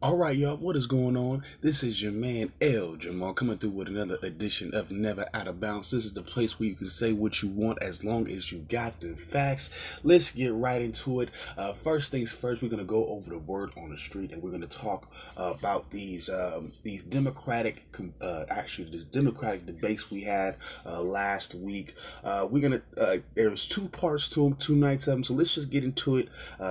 [0.00, 1.42] All right, y'all, what is going on?
[1.60, 5.58] This is your man L Jamal coming through with another edition of Never Out of
[5.58, 5.90] Bounds.
[5.90, 8.58] This is the place where you can say what you want as long as you
[8.68, 9.70] got the facts.
[10.04, 11.30] Let's get right into it.
[11.56, 14.52] Uh, first things first, we're gonna go over the word on the street, and we're
[14.52, 17.84] gonna talk uh, about these um, these democratic,
[18.20, 20.54] uh, actually, this democratic debates we had
[20.86, 21.96] uh, last week.
[22.22, 25.24] Uh, we're gonna uh, there was two parts to them, two nights of them.
[25.24, 26.28] So let's just get into it.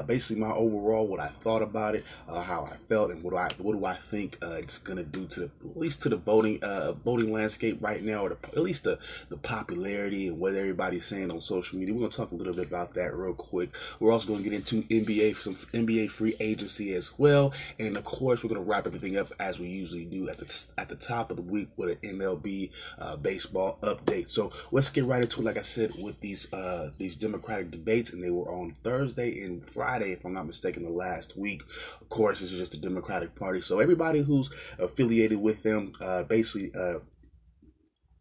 [0.08, 3.50] basically, my overall, what I thought about it, how I felt and what do I
[3.62, 6.64] what do I think uh, it's gonna do to the at least to the voting
[6.64, 11.06] uh, voting landscape right now, or the, at least the the popularity and what everybody's
[11.06, 11.94] saying on social media.
[11.94, 13.70] We're gonna talk a little bit about that real quick.
[14.00, 18.44] We're also gonna get into NBA some NBA free agency as well, and of course
[18.44, 21.38] we're gonna wrap everything up as we usually do at the at the top of
[21.38, 24.30] the week with an MLB uh, baseball update.
[24.30, 25.46] So let's get right into it.
[25.46, 29.66] Like I said, with these uh, these Democratic debates, and they were on Thursday and
[29.66, 31.64] Friday, if I'm not mistaken, the last week.
[32.02, 33.62] Of course, this is just the Democratic Party.
[33.62, 37.00] So everybody who's affiliated with them, uh, basically, uh,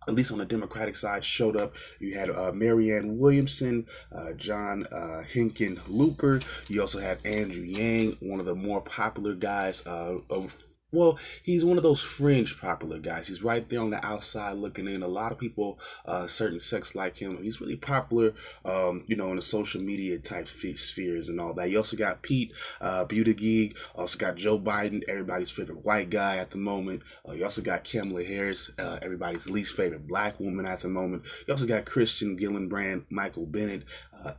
[0.08, 1.74] at least on the Democratic side, showed up.
[1.98, 6.44] You had uh, Marianne Williamson, uh, John uh, Hickenlooper.
[6.68, 10.54] You also had Andrew Yang, one of the more popular guys uh, of
[10.96, 13.28] well, he's one of those fringe popular guys.
[13.28, 15.02] He's right there on the outside looking in.
[15.02, 17.42] A lot of people, uh, certain sex like him.
[17.42, 21.70] He's really popular, um, you know, in the social media type spheres and all that.
[21.70, 23.76] You also got Pete uh, Buttigieg.
[23.94, 27.02] Also got Joe Biden, everybody's favorite white guy at the moment.
[27.28, 31.24] Uh, you also got Kamala Harris, uh, everybody's least favorite black woman at the moment.
[31.46, 33.84] You also got Kirsten Gillibrand, Michael Bennet,
[34.24, 34.32] uh,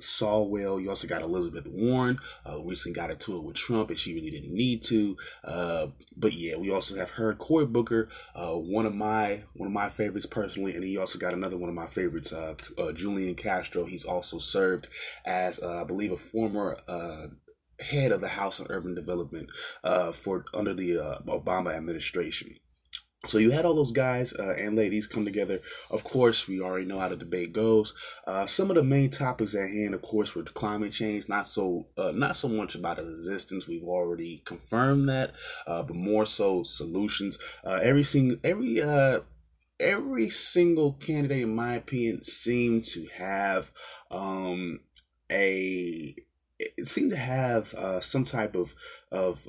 [0.00, 0.82] Swalwell.
[0.82, 4.30] You also got Elizabeth Warren, uh, recently got into it with Trump, and she really
[4.30, 5.16] didn't need to.
[5.44, 9.72] Uh, but yeah, we also have heard Cory Booker, uh, one of my one of
[9.72, 13.34] my favorites personally, and he also got another one of my favorites, uh, uh, Julian
[13.34, 13.84] Castro.
[13.84, 14.88] He's also served
[15.24, 16.76] as, I believe, a former
[17.80, 19.48] head of the House of Urban Development
[20.14, 20.92] for under the
[21.26, 22.56] Obama administration.
[23.26, 25.58] So you had all those guys uh, and ladies come together.
[25.90, 27.92] Of course, we already know how the debate goes.
[28.26, 31.28] Uh, some of the main topics at hand, of course, were climate change.
[31.28, 33.66] Not so, uh, not so much about its existence.
[33.66, 35.34] We've already confirmed that,
[35.66, 37.38] uh, but more so solutions.
[37.62, 39.20] Uh, every single, every, uh,
[39.78, 43.70] every single candidate, in my opinion, seemed to have
[44.10, 44.80] um,
[45.30, 46.16] a.
[46.58, 48.74] It seemed to have some type of
[49.12, 49.46] of.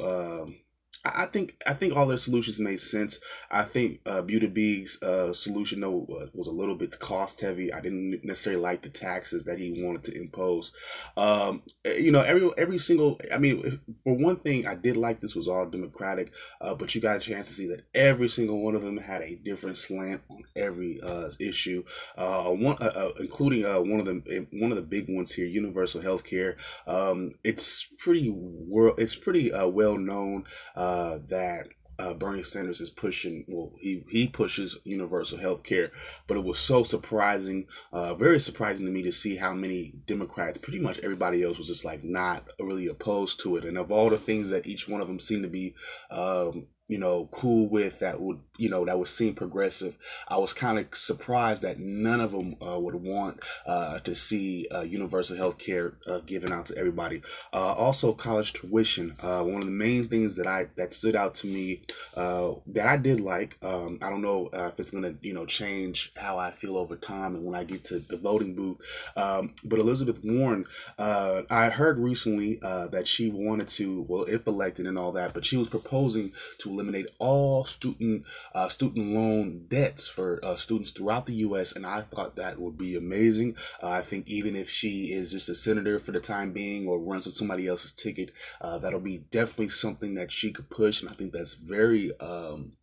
[1.03, 3.19] I think I think all their solutions made sense.
[3.49, 7.73] I think uh, Buttigieg's uh, solution though was a little bit cost heavy.
[7.73, 10.71] I didn't necessarily like the taxes that he wanted to impose.
[11.17, 13.19] Um, eh, you know, every every single.
[13.33, 17.01] I mean, for one thing, I did like this was all Democratic, uh, but you
[17.01, 20.21] got a chance to see that every single one of them had a different slant
[20.29, 21.83] on every uh, issue.
[22.15, 26.01] Uh, one, uh, including one of the eh, one of the big ones here, universal
[26.01, 26.57] health care.
[26.85, 28.99] Um, it's pretty world.
[28.99, 30.45] It's pretty well known
[30.75, 30.90] uh,
[31.27, 31.67] that
[32.01, 33.45] uh, Bernie Sanders is pushing.
[33.47, 35.91] Well, he he pushes universal health care,
[36.27, 40.57] but it was so surprising, uh, very surprising to me to see how many Democrats,
[40.57, 43.65] pretty much everybody else, was just like not really opposed to it.
[43.65, 45.75] And of all the things that each one of them seemed to be
[46.09, 49.97] um, you know, cool with that would, you know, that would seem progressive.
[50.27, 54.67] I was kind of surprised that none of them uh, would want uh, to see
[54.69, 57.21] uh, universal health care uh, given out to everybody.
[57.53, 59.15] Uh, also, college tuition.
[59.23, 61.83] Uh, one of the main things that I that stood out to me
[62.15, 63.57] that I did like.
[63.63, 67.35] Um, I don't know if it's gonna, you know, change how I feel over time
[67.35, 68.79] and when I get to the voting booth.
[69.15, 70.65] Um, but Elizabeth Warren,
[70.99, 75.55] I heard recently that she wanted to, well, if elected and all that, but she
[75.55, 81.35] was proposing to eliminate all student uh, student loan debts for uh, students throughout the
[81.35, 81.73] U.S.
[81.73, 83.55] And I thought that would be amazing.
[83.81, 86.99] Uh, I think even if she is just a senator for the time being or
[86.99, 88.31] runs with somebody else's ticket,
[88.61, 91.01] uh, that'll be definitely something that she could push.
[91.01, 92.73] And I think that's very um,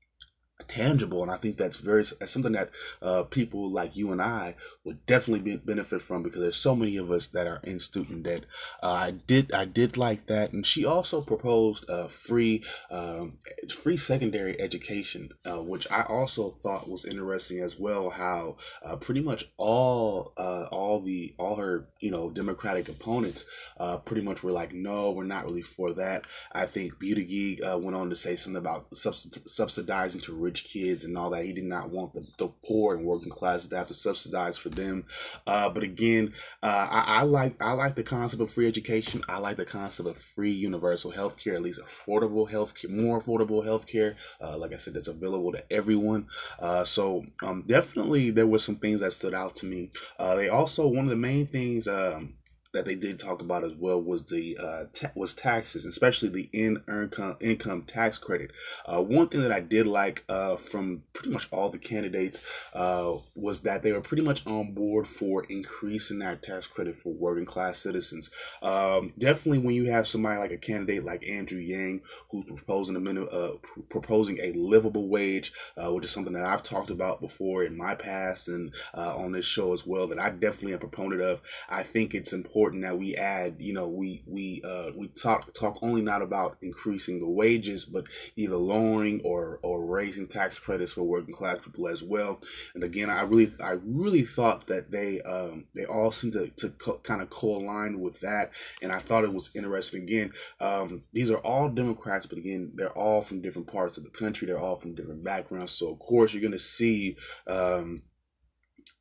[0.69, 2.71] tangible and i think that's very that's something that
[3.03, 6.97] uh, people like you and i would definitely be, benefit from because there's so many
[6.97, 8.45] of us that are in student debt.
[8.83, 13.39] Uh, i did i did like that and she also proposed a free um,
[13.71, 19.21] free secondary education uh, which i also thought was interesting as well how uh, pretty
[19.21, 23.47] much all uh, all the all her you know democratic opponents
[23.79, 26.27] uh, pretty much were like no we're not really for that.
[26.53, 31.31] I think Buttigieg went on to say something about subsidizing to rich kids and all
[31.31, 31.45] that.
[31.45, 34.69] He did not want the, the poor and working classes to have to subsidize for
[34.69, 35.05] them.
[35.47, 36.33] Uh, but again,
[36.63, 39.23] uh, I, I, like I like the concept of free education.
[39.29, 43.21] I like the concept of free universal health care, at least affordable health care, more
[43.21, 44.15] affordable health care.
[44.41, 46.27] Uh, like I said, that's available to everyone.
[46.59, 49.91] Uh, so um, definitely there were some things that stood out to me.
[50.19, 51.89] Uh, they also one of the main things.
[51.89, 52.35] Um,
[52.75, 56.51] that they did talk about as well was the uh, ta- was taxes, especially the
[56.53, 58.51] in income income tax credit.
[58.85, 62.45] Uh, one thing that I did like uh, from pretty much all the candidates
[62.75, 67.13] uh, was that they were pretty much on board for increasing that tax credit for
[67.13, 68.31] working class citizens.
[68.61, 73.01] Um, definitely, when you have somebody like a candidate like Andrew Yang who's proposing a
[73.01, 77.23] minimum, uh, pr- proposing a livable wage, uh, which is something that I've talked about
[77.23, 80.81] before in my past and on this show as well, that I definitely am a
[80.81, 81.41] proponent of.
[81.71, 85.79] I think it's important that we add, you know, we we uh, we talk talk
[85.83, 88.07] only not about increasing the wages, but
[88.37, 92.41] either lowering or or raising tax credits for working class people as well.
[92.75, 96.71] And again, I really I really thought that they um, they all seem to to
[96.71, 98.51] co- kind of co-align with that,
[98.83, 100.03] and I thought it was interesting.
[100.03, 104.11] Again, um, these are all Democrats, but again, they're all from different parts of the
[104.11, 104.47] country.
[104.47, 107.17] They're all from different backgrounds, so of course you're going to see.
[107.47, 108.03] Um,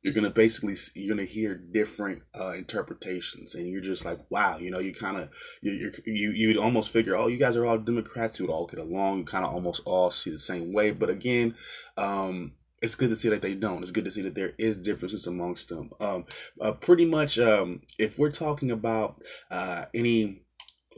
[0.02, 4.70] you're gonna basically you're gonna hear different uh, interpretations, and you're just like, wow, you
[4.70, 5.28] know, you kind of
[5.60, 8.78] you you you almost figure, oh, you guys are all Democrats, you would all get
[8.78, 10.92] along, you kind of almost all see the same way.
[10.92, 11.56] But again,
[11.96, 13.82] um, it's good to see that they don't.
[13.82, 15.90] It's good to see that there is differences amongst them.
[16.00, 16.26] Um,
[16.60, 20.42] uh, pretty much, um, if we're talking about uh, any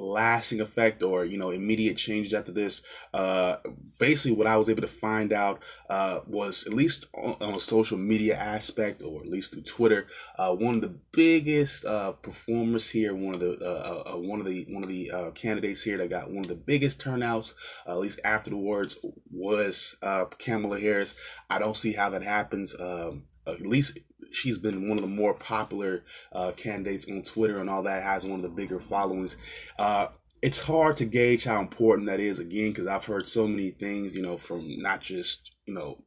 [0.00, 2.82] lasting effect or you know immediate changes after this
[3.14, 3.56] uh
[3.98, 5.60] basically what i was able to find out
[5.90, 10.06] uh was at least on, on a social media aspect or at least through twitter
[10.38, 14.40] uh one of the biggest uh performers here one of the uh, uh, uh one
[14.40, 17.54] of the one of the uh, candidates here that got one of the biggest turnouts
[17.86, 18.96] uh, at least afterwards
[19.30, 21.14] was uh kamala harris.
[21.48, 23.98] I don't see how that happens um at least
[24.30, 28.24] she's been one of the more popular uh, candidates on Twitter and all that, has
[28.24, 29.36] one of the bigger followings.
[29.78, 30.08] Uh,
[30.42, 34.14] it's hard to gauge how important that is again because I've heard so many things,
[34.14, 36.02] you know, from not just you know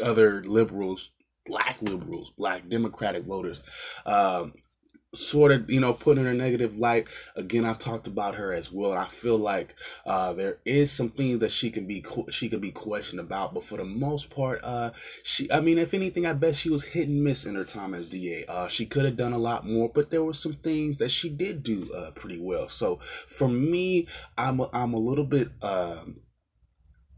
[0.00, 1.12] other liberals,
[1.46, 3.62] black liberals, black Democratic voters,
[4.06, 4.52] um,
[5.14, 7.08] sort of you know put in a negative light.
[7.34, 8.92] Again i've talked about her as well.
[8.92, 9.74] I feel like
[10.04, 13.64] uh there is some things that she can be she can be questioned about but
[13.64, 14.90] for the most part uh
[15.22, 17.94] she i mean if anything i bet she was hit and miss in her time
[17.94, 20.98] as da uh she could have done a lot more but there were some things
[20.98, 22.68] that she did do uh pretty well.
[22.68, 22.96] So
[23.26, 24.06] for me
[24.36, 26.20] i'm a, i'm a little bit um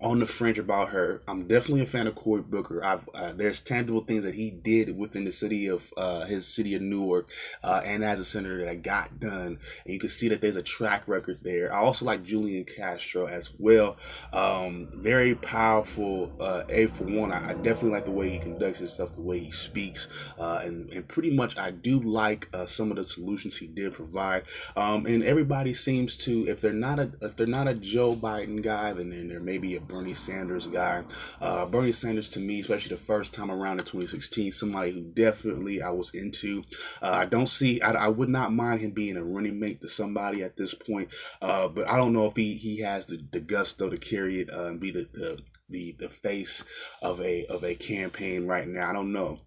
[0.02, 1.20] on the fringe about her.
[1.28, 2.82] I'm definitely a fan of Cory Booker.
[2.82, 6.74] I've uh, there's tangible things that he did within the city of uh, his city
[6.74, 7.28] of Newark,
[7.62, 10.62] uh, and as a senator that got done, and you can see that there's a
[10.62, 11.72] track record there.
[11.72, 13.96] I also like Julian Castro as well.
[14.32, 16.32] Um, very powerful.
[16.40, 19.38] Uh, a for one, I, I, definitely like the way he conducts himself, the way
[19.38, 20.08] he speaks,
[20.38, 23.92] uh, and and pretty much I do like uh, some of the solutions he did
[23.92, 24.44] provide.
[24.76, 28.62] Um, and everybody seems to, if they're not a if they're not a Joe Biden
[28.62, 31.04] guy, then there may be a Bernie Sanders guy.
[31.40, 35.82] Uh, Bernie Sanders to me, especially the first time around in 2016, somebody who definitely
[35.82, 36.62] I was into.
[37.02, 39.88] Uh, I don't see, I, I, would not mind him being a running mate to
[39.88, 41.08] somebody at this point,
[41.42, 44.50] uh, but I don't know if he, he has the, the gusto to carry it
[44.52, 45.38] uh, and be the, the
[45.68, 46.64] the the face
[47.00, 48.90] of a of a campaign right now.
[48.90, 49.38] I don't know.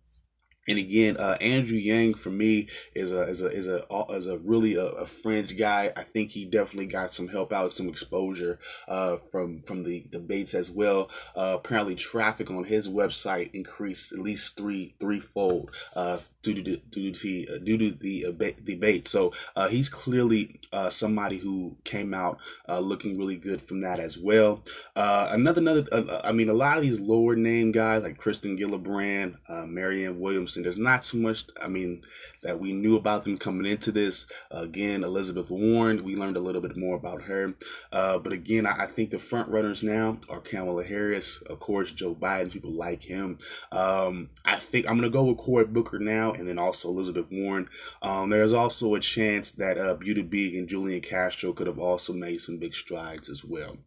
[0.67, 4.37] And again, uh, Andrew Yang for me is a is a is a is a
[4.39, 5.91] really a, a, fringe guy.
[5.95, 10.53] I think he definitely got some help out, some exposure uh, from from the debates
[10.53, 11.09] as well.
[11.35, 17.11] Uh, apparently, traffic on his website increased at least three threefold uh, due to due
[17.11, 19.09] to uh, due to the debate.
[19.09, 22.39] So uh, he's clearly somebody who came out
[22.69, 24.63] looking really good from that as well.
[24.95, 29.35] another another, I mean, a lot of these lower name guys like Kristen Gillibrand,
[29.67, 32.03] Marianne Williams and there's not too much, I mean,
[32.43, 34.27] that we knew about them coming into this.
[34.51, 37.53] Again, Elizabeth Warren, we learned a little bit more about her.
[37.91, 41.91] Uh, but again, I, I, think the front runners now are Kamala Harris, of course,
[41.91, 43.39] Joe Biden, people like him.
[43.71, 47.27] Um, I think I'm going to go with Cory Booker now and then also Elizabeth
[47.31, 47.69] Warren.
[48.01, 52.41] Um, there's also a chance that uh, Buttigieg and Julian Castro could have also made
[52.41, 53.77] some big strides as well.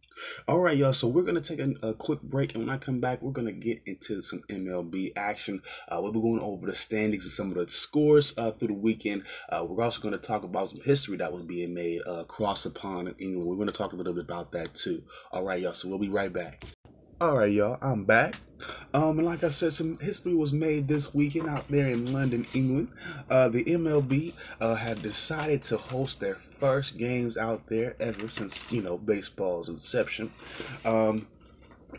[0.47, 0.93] All right, y'all.
[0.93, 3.51] So we're gonna take a, a, quick break, and when I come back, we're gonna
[3.51, 5.61] get into some MLB action.
[5.87, 8.73] Uh, we'll be going over the standings and some of the scores uh, through the
[8.73, 9.23] weekend.
[9.49, 12.69] Uh, we're also gonna talk about some history that was being made uh, across the
[12.69, 13.47] pond in England.
[13.47, 15.03] We're gonna talk a little bit about that too.
[15.31, 15.73] All right, y'all.
[15.73, 16.63] So we'll be right back.
[17.19, 17.79] All right, y'all.
[17.81, 18.35] I'm back.
[18.93, 22.45] Um, and like I said, some history was made this weekend out there in London,
[22.53, 22.89] England.
[23.27, 28.71] Uh, the MLB uh, had decided to host their first games out there ever since
[28.71, 30.31] you know baseball's inception.
[30.85, 31.25] Um,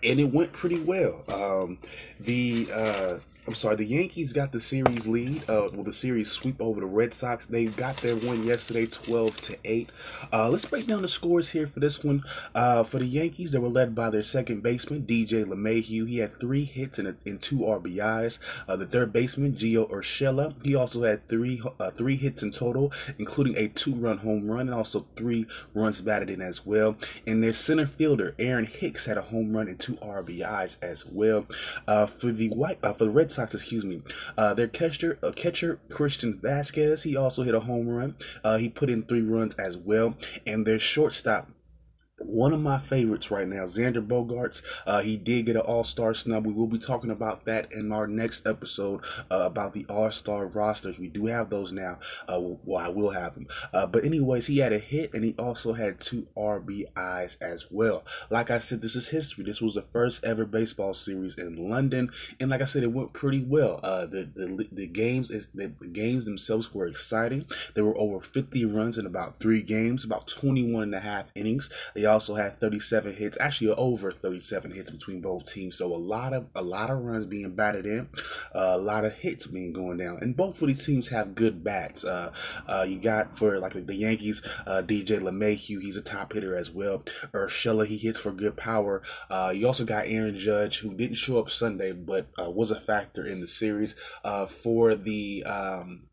[0.05, 1.25] and it went pretty well.
[1.33, 1.79] Um,
[2.21, 5.43] the uh, I'm sorry, the Yankees got the series lead.
[5.49, 7.47] Uh, well, the series sweep over the Red Sox.
[7.47, 9.89] They got their win yesterday, 12 to eight.
[10.31, 12.23] Uh, let's break down the scores here for this one.
[12.55, 16.07] Uh, for the Yankees, they were led by their second baseman, DJ LeMahieu.
[16.07, 18.39] He had three hits and, and two RBIs.
[18.69, 22.93] Uh, the third baseman, Gio Urshela, he also had three uh, three hits in total,
[23.19, 26.99] including a two-run home run and also three runs batted in as well.
[27.27, 31.47] And their center fielder, Aaron Hicks, had a home run and two RBIs as well.
[31.87, 34.03] Uh, for the white, for the Red Sox, excuse me.
[34.37, 38.17] Uh, their catcher, uh, catcher Christian Vasquez, he also hit a home run.
[38.45, 40.17] Uh, he put in three runs as well.
[40.47, 41.49] And their shortstop,
[42.19, 44.63] one of my favorites right now, Xander Bogaerts.
[44.87, 46.47] Uh, he did get an All Star snub.
[46.47, 50.47] We will be talking about that in our next episode uh, about the All Star
[50.47, 50.99] rosters.
[50.99, 51.99] We do have those now.
[52.29, 53.47] Uh, well, I will have them.
[53.73, 58.05] Uh, but anyways, he had a hit and he also had two RBIs as well.
[58.31, 59.45] Like I said, this is history.
[59.45, 62.11] This was the first ever baseball series in London,
[62.41, 63.81] and like I said, it went pretty well.
[63.83, 67.47] Uh, the the the games is the, the games themselves were exciting.
[67.75, 71.71] There were over 50 runs in about three games, about 21 and a half innings.
[71.95, 75.77] They also had 37 hits, actually over 37 hits between both teams.
[75.77, 78.09] So a lot of a lot of runs being batted in,
[78.55, 81.63] uh, a lot of hits being going down, and both of these teams have good
[81.63, 82.05] bats.
[82.05, 82.33] Uh,
[82.67, 86.71] uh, you got for like the Yankees, uh, DJ LeMahieu, he's a top hitter as
[86.71, 87.03] well.
[87.33, 89.03] Urshela, he hits for good power.
[89.31, 92.81] Uh, you also got Aaron Judge, who didn't show up Sunday, but uh, was a
[92.81, 95.45] factor in the series Uh for the.
[95.45, 96.08] Um,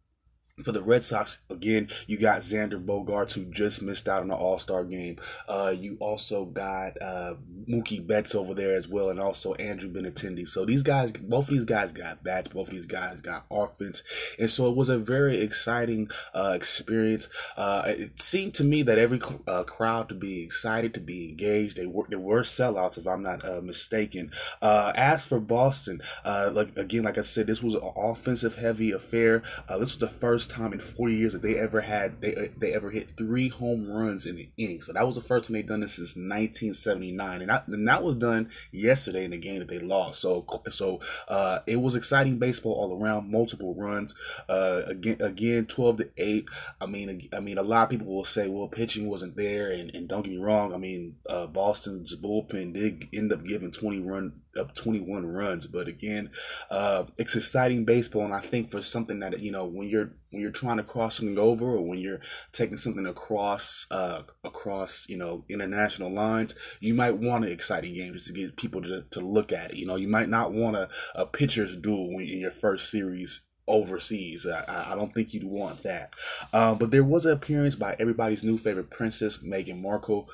[0.63, 4.35] for the Red Sox, again, you got Xander Bogaerts, who just missed out on the
[4.35, 5.17] All Star game.
[5.49, 7.35] Uh, you also got uh,
[7.69, 10.47] Mookie Betts over there as well, and also Andrew Benintendi.
[10.47, 14.03] So these guys, both of these guys got bats, both of these guys got offense,
[14.39, 17.27] and so it was a very exciting uh, experience.
[17.57, 21.75] Uh, it seemed to me that every uh, crowd to be excited, to be engaged.
[21.75, 24.31] They were they were sellouts, if I'm not uh, mistaken.
[24.61, 29.43] as for Boston, like again, like I said, this was an offensive heavy affair.
[29.67, 32.73] this was the first first time in 40 years that they ever had they they
[32.73, 34.81] ever hit three home runs in an inning.
[34.81, 38.03] So that was the first time they've done this since 1979, and that, and that
[38.03, 40.21] was done yesterday in the game that they lost.
[40.21, 44.13] So so uh, it was exciting baseball all around, multiple runs.
[44.47, 46.45] Uh, again again 12 to eight.
[46.79, 49.93] I mean I mean a lot of people will say well pitching wasn't there, and,
[49.95, 50.73] and don't get me wrong.
[50.73, 55.67] I mean uh, Boston's bullpen did end up giving 20 run up 21 runs.
[55.67, 56.29] But again,
[56.69, 60.41] uh, it's exciting baseball, and I think for something that you know when you're when
[60.41, 62.21] you're trying to cross something over, or when you're
[62.51, 68.13] taking something across uh, across you know international lines, you might want an exciting game
[68.13, 69.77] just to get people to, to look at it.
[69.77, 74.45] You know, you might not want a, a pitcher's duel in your first series overseas.
[74.45, 76.13] I, I don't think you'd want that.
[76.53, 80.29] Uh, but there was an appearance by everybody's new favorite princess, Meghan Markle,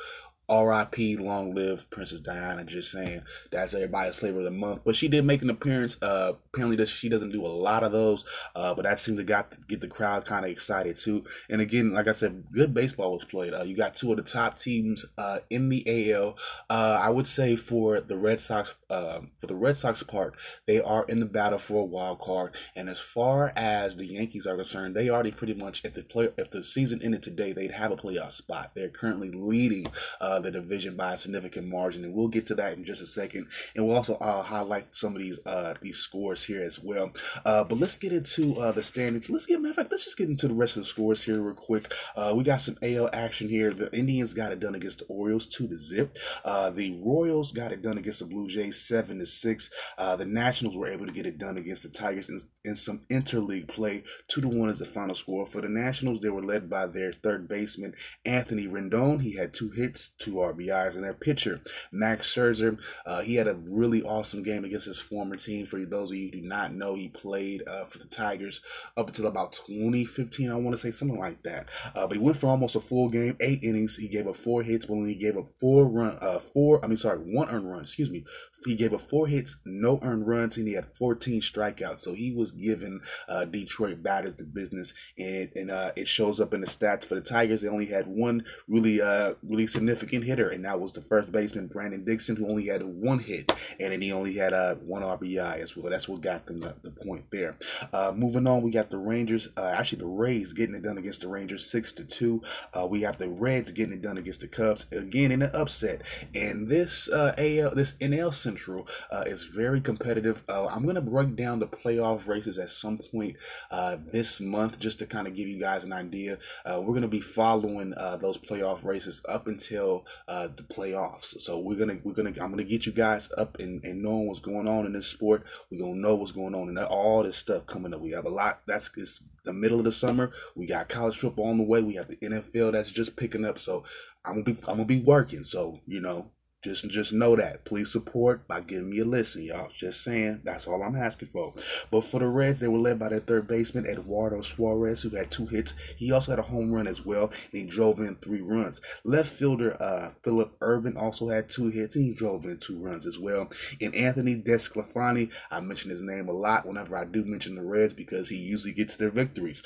[0.52, 1.16] R.I.P.
[1.16, 2.66] Long live Princess Diana.
[2.66, 4.82] Just saying that's everybody's flavor of the month.
[4.84, 5.98] But she did make an appearance.
[6.02, 8.26] Uh, apparently, she doesn't do a lot of those.
[8.54, 11.24] Uh, but that seemed to got get the crowd kind of excited too.
[11.50, 13.54] And again, like I said, good baseball was played.
[13.54, 16.38] Uh, you got two of the top teams uh, in the AL.
[16.70, 20.36] Uh, I would say for the Red Sox, uh, for the Red Sox part,
[20.68, 22.56] they are in the battle for a wild card.
[22.76, 26.30] And as far as the Yankees are concerned, they already pretty much if the play
[26.38, 28.72] if the season ended today, they'd have a playoff spot.
[28.76, 29.88] They're currently leading.
[30.20, 33.08] Uh, the division by a significant margin, and we'll get to that in just a
[33.08, 33.48] second.
[33.76, 37.12] And we'll also uh, highlight some of these uh, these scores here as well.
[37.46, 39.30] Uh, but let's get into uh, the standings.
[39.30, 41.42] Let's get, matter of fact, let's just get into the rest of the scores here
[41.42, 41.94] real quick.
[42.16, 43.74] Uh, we got some AL action here.
[43.74, 46.18] The Indians got it done against the Orioles two to zip.
[46.44, 49.70] Uh, the Royals got it done against the Blue Jays seven to six.
[49.98, 53.68] The Nationals were able to get it done against the Tigers in, in some interleague
[53.68, 54.04] play.
[54.28, 56.20] Two to one is the final score for the Nationals.
[56.20, 57.94] They were led by their third baseman
[58.26, 59.22] Anthony Rendon.
[59.22, 61.62] He had two hits, two RBIs, and their pitcher
[61.92, 62.78] Max Scherzer.
[63.06, 65.66] Uh, he had a really awesome game against his former team.
[65.66, 68.62] For those of you who do not know, he played uh, for the Tigers
[68.98, 70.52] up until about 2015.
[70.52, 71.70] I want to say something like that.
[71.96, 73.98] Uh, but he went for almost a full game, eight innings.
[73.98, 76.84] He gave up four hits, but only gave up four run, uh, four.
[76.84, 77.84] I mean, sorry, one earned run.
[77.84, 78.26] Excuse me.
[78.66, 82.02] He gave up four hits, no earned runs, and he had 14 strikeouts.
[82.02, 86.54] So he was giving uh, Detroit batters the business, and and uh, it shows up
[86.54, 87.62] in the stats for the Tigers.
[87.62, 91.68] They only had one really uh really significant hitter, and that was the first baseman
[91.68, 95.60] Brandon Dixon, who only had one hit, and then he only had uh one RBI
[95.60, 95.90] as well.
[95.90, 97.56] That's what got them the, the point there.
[97.94, 99.50] Uh, moving on, we got the Rangers.
[99.58, 102.42] Uh, actually, the Rays getting it done against the Rangers, six to two.
[102.74, 106.02] Uh, we have the Reds getting it done against the Cubs again in an upset,
[106.36, 110.44] and this AL this NL Central uh, is very competitive.
[110.50, 113.38] Uh, I'm gonna break down the playoff races at some point
[113.72, 116.38] uh, this month just to kind of give you guys an idea.
[116.66, 121.40] Uh, we're gonna be following uh, those playoff races up until uh, the playoffs.
[121.40, 124.42] So we're gonna we're gonna I'm gonna get you guys up and, and knowing what's
[124.42, 125.46] going on in this sport.
[125.72, 128.02] We're gonna know what's going on and all this stuff coming up.
[128.02, 128.64] We have a lot.
[128.68, 130.34] That's it's the middle of the summer.
[130.56, 131.82] We got college football on the way.
[131.82, 133.60] We have the NFL that's just picking up.
[133.60, 133.86] So
[134.26, 135.46] I'm gonna be I'm gonna be working.
[135.46, 136.32] So you know
[136.64, 137.66] just just know that.
[137.66, 139.70] Please support by giving me a listen, y'all.
[139.76, 140.42] Just saying.
[140.44, 141.54] That's all I'm asking for.
[141.90, 145.32] But for the Reds, they were led by their third baseman, Eduardo Suarez, who had
[145.32, 145.74] two hits.
[145.98, 148.80] He also had a home run as well, and he drove in three runs.
[149.04, 153.08] Left fielder uh, Phillip Ervin also had two hits, and he drove in two runs
[153.08, 153.50] as well.
[153.82, 157.96] And Anthony DeSclafani, I mention his name a lot whenever I do mention the Reds
[157.96, 159.64] because he usually gets their victories.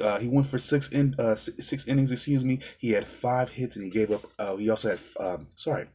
[0.00, 2.60] Uh, he went for six in uh, six innings, excuse me.
[2.78, 4.22] He had five hits, and he gave up.
[4.38, 5.86] Uh, he also had um, sorry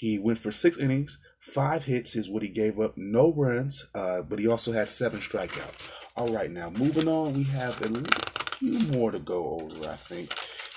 [0.00, 4.22] he went for six innings, five hits is what he gave up, no runs, uh,
[4.22, 5.90] but he also had seven strikeouts.
[6.16, 8.02] All right, now moving on, we have a
[8.56, 10.32] few more to go over, I think.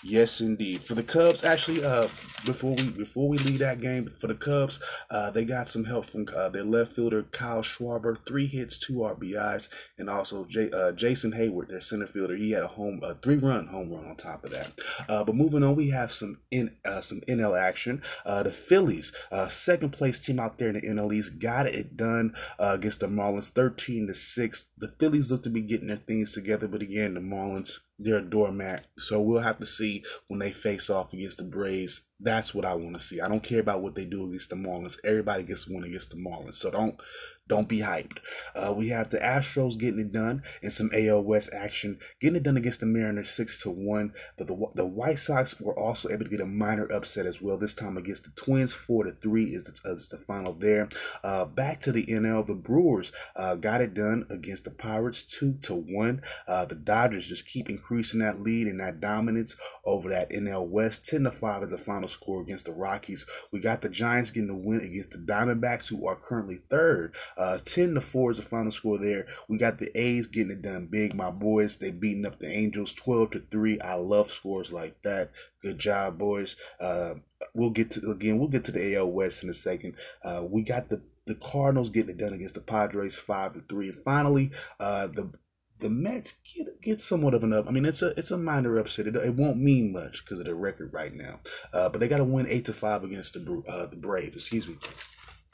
[0.05, 0.83] Yes, indeed.
[0.83, 2.10] For the Cubs, actually, uh,
[2.45, 6.05] before we before we leave that game, for the Cubs, uh, they got some help
[6.05, 10.91] from uh, their left fielder Kyle Schwarber, three hits, two RBIs, and also J- uh,
[10.91, 12.36] Jason Heyward, their center fielder.
[12.36, 14.74] He had a home, a three run home run on top of that.
[15.07, 18.01] Uh, but moving on, we have some in uh, some NL action.
[18.25, 21.95] Uh, the Phillies, uh, second place team out there in the NL East, got it
[21.95, 24.65] done against the Marlins, thirteen to six.
[24.77, 28.21] The Phillies look to be getting their things together, but again, the Marlins they're a
[28.21, 28.85] doormat.
[28.97, 32.05] So we'll have to see when they face off against the Braves.
[32.19, 33.21] That's what I want to see.
[33.21, 34.97] I don't care about what they do against the Marlins.
[35.03, 36.55] Everybody gets one against the Marlins.
[36.55, 36.95] So don't
[37.50, 38.19] don't be hyped.
[38.55, 42.43] Uh, we have the Astros getting it done in some AL West action, getting it
[42.43, 44.13] done against the Mariners six to one.
[44.38, 44.45] The,
[44.75, 47.57] the, White Sox were also able to get a minor upset as well.
[47.57, 50.88] This time against the Twins, four to three is the, is the final there.
[51.23, 55.53] Uh, back to the NL, the Brewers uh, got it done against the Pirates two
[55.63, 56.21] to one.
[56.47, 61.05] Uh, the Dodgers just keep increasing that lead and that dominance over that NL West.
[61.05, 63.25] Ten to five is the final score against the Rockies.
[63.51, 67.13] We got the Giants getting the win against the Diamondbacks, who are currently third.
[67.37, 69.27] Uh, 10 to 4 is the final score there.
[69.47, 71.13] We got the A's getting it done big.
[71.13, 73.79] My boys, they beating up the Angels 12 to 3.
[73.81, 75.31] I love scores like that.
[75.61, 76.55] Good job, boys.
[76.79, 77.15] Uh,
[77.53, 79.95] we'll get to again, we'll get to the AL West in a second.
[80.23, 83.89] Uh, we got the the Cardinals getting it done against the Padres five to three,
[83.89, 85.31] and finally, uh, the
[85.79, 87.67] the Mets get get somewhat of an up.
[87.67, 89.07] I mean, it's a it's a minor upset.
[89.07, 91.39] It, it won't mean much because of the record right now,
[91.73, 94.35] uh, but they got to win eight to five against the uh, the Braves.
[94.35, 94.77] Excuse me.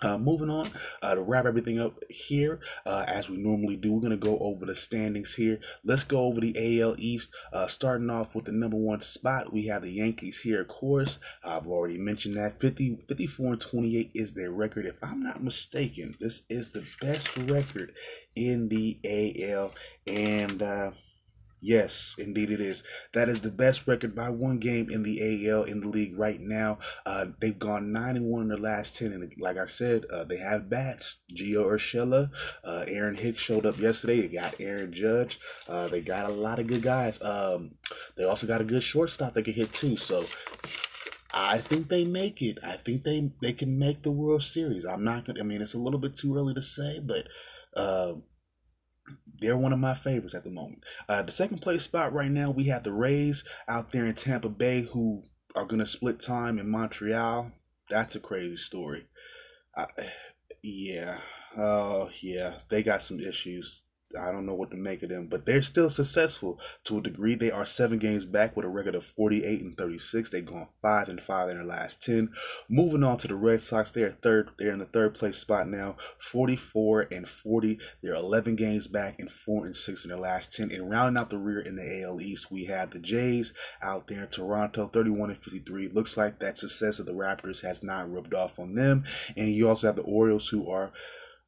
[0.01, 0.67] Uh, moving on
[1.01, 4.37] uh, to wrap everything up here, uh, as we normally do, we're going to go
[4.39, 5.59] over the standings here.
[5.83, 7.33] Let's go over the AL East.
[7.51, 11.19] Uh, starting off with the number one spot, we have the Yankees here, of course.
[11.43, 14.85] I've already mentioned that 50, 54 and 28 is their record.
[14.85, 17.93] If I'm not mistaken, this is the best record
[18.35, 19.73] in the AL.
[20.07, 20.91] And uh,
[21.61, 22.83] Yes, indeed it is.
[23.13, 26.39] That is the best record by one game in the AL in the league right
[26.39, 26.79] now.
[27.05, 30.23] Uh, they've gone nine and one in the last ten, and like I said, uh,
[30.23, 31.19] they have bats.
[31.35, 32.29] Gio Urshela,
[32.63, 34.21] uh, Aaron Hicks showed up yesterday.
[34.21, 35.37] They got Aaron Judge.
[35.67, 37.21] Uh, they got a lot of good guys.
[37.21, 37.71] Um,
[38.15, 39.97] they also got a good shortstop that can hit too.
[39.97, 40.23] So
[41.33, 42.57] I think they make it.
[42.63, 44.85] I think they they can make the World Series.
[44.85, 45.41] I'm not gonna.
[45.41, 47.27] I mean, it's a little bit too early to say, but.
[47.75, 48.15] Uh,
[49.41, 50.83] they're one of my favorites at the moment.
[51.07, 54.49] Uh, the second place spot right now, we have the Rays out there in Tampa
[54.49, 55.23] Bay who
[55.55, 57.51] are going to split time in Montreal.
[57.89, 59.07] That's a crazy story.
[59.75, 59.87] Uh,
[60.61, 61.17] yeah.
[61.57, 62.55] Oh, yeah.
[62.69, 63.83] They got some issues.
[64.19, 67.35] I don't know what to make of them, but they're still successful to a degree.
[67.35, 70.29] They are seven games back with a record of 48 and 36.
[70.29, 72.29] They've gone five and five in their last 10.
[72.69, 74.49] Moving on to the Red Sox, they're third.
[74.57, 77.79] They're in the third place spot now, 44 and 40.
[78.01, 80.71] They're 11 games back and four and six in their last 10.
[80.71, 84.23] And rounding out the rear in the AL East, we have the Jays out there
[84.23, 85.89] in Toronto, 31 and 53.
[85.89, 89.03] Looks like that success of the Raptors has not rubbed off on them.
[89.37, 90.91] And you also have the Orioles who are